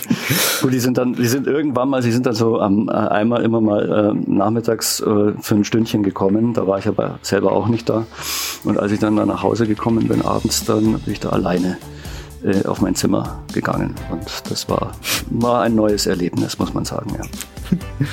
Gut, 0.62 0.72
die 0.72 0.80
sind 0.80 1.00
dann, 1.00 1.14
die 1.14 1.28
sind 1.28 1.48
irgendwann 1.48 1.90
mal, 1.90 2.04
sie 2.04 2.12
sind 2.12 2.28
dann 2.28 2.36
so 2.36 2.60
am, 2.60 2.90
äh, 2.90 2.92
einmal 2.92 3.44
immer 3.44 3.60
mal 3.60 4.14
äh, 4.16 4.30
nachmittags 4.30 5.00
äh, 5.00 5.34
für 5.40 5.56
ein 5.56 5.64
Stündchen 5.64 6.04
gekommen. 6.04 6.54
Da 6.54 6.68
war 6.68 6.78
ich 6.78 6.88
aber 6.88 7.18
selber 7.24 7.54
auch 7.54 7.68
nicht 7.68 7.90
da. 7.90 8.06
Und 8.64 8.78
als 8.78 8.92
ich 8.92 9.00
dann 9.00 9.16
da 9.16 9.26
nach 9.26 9.42
Hause 9.42 9.66
gekommen 9.66 10.08
bin 10.08 10.22
abends, 10.22 10.64
dann 10.64 11.00
bin 11.00 11.14
ich 11.14 11.20
da 11.20 11.30
alleine 11.30 11.78
äh, 12.44 12.66
auf 12.66 12.82
mein 12.82 12.96
Zimmer 12.96 13.44
gegangen. 13.54 13.96
Und 14.12 14.44
das 14.50 14.70
war, 14.70 14.94
war 15.30 15.62
ein 15.62 15.76
neues 15.76 16.06
Erlebnis, 16.06 16.60
muss 16.60 16.74
man 16.74 16.86
sagen, 16.86 17.16
ja. 17.18 17.78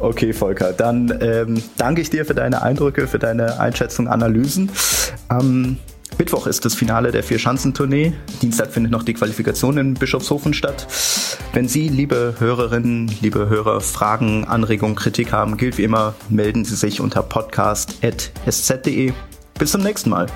Okay, 0.00 0.32
Volker, 0.32 0.72
dann 0.72 1.16
ähm, 1.20 1.62
danke 1.76 2.02
ich 2.02 2.10
dir 2.10 2.26
für 2.26 2.34
deine 2.34 2.62
Eindrücke, 2.62 3.06
für 3.06 3.18
deine 3.18 3.60
Einschätzung, 3.60 4.08
Analysen. 4.08 4.68
Am 5.28 5.78
Mittwoch 6.18 6.46
ist 6.46 6.64
das 6.64 6.74
Finale 6.74 7.10
der 7.10 7.22
Vier-Schanzentournee. 7.22 8.12
Dienstag 8.42 8.70
findet 8.70 8.92
noch 8.92 9.02
die 9.02 9.14
Qualifikation 9.14 9.78
in 9.78 9.94
Bischofshofen 9.94 10.54
statt. 10.54 10.86
Wenn 11.52 11.68
Sie, 11.68 11.88
liebe 11.88 12.34
Hörerinnen, 12.38 13.10
liebe 13.20 13.48
Hörer, 13.48 13.80
Fragen, 13.80 14.44
Anregungen, 14.44 14.96
Kritik 14.96 15.32
haben, 15.32 15.56
gilt 15.56 15.78
wie 15.78 15.84
immer, 15.84 16.14
melden 16.28 16.64
Sie 16.64 16.76
sich 16.76 17.00
unter 17.00 17.22
podcast.sz.de. 17.22 19.12
Bis 19.58 19.70
zum 19.70 19.82
nächsten 19.82 20.10
Mal. 20.10 20.26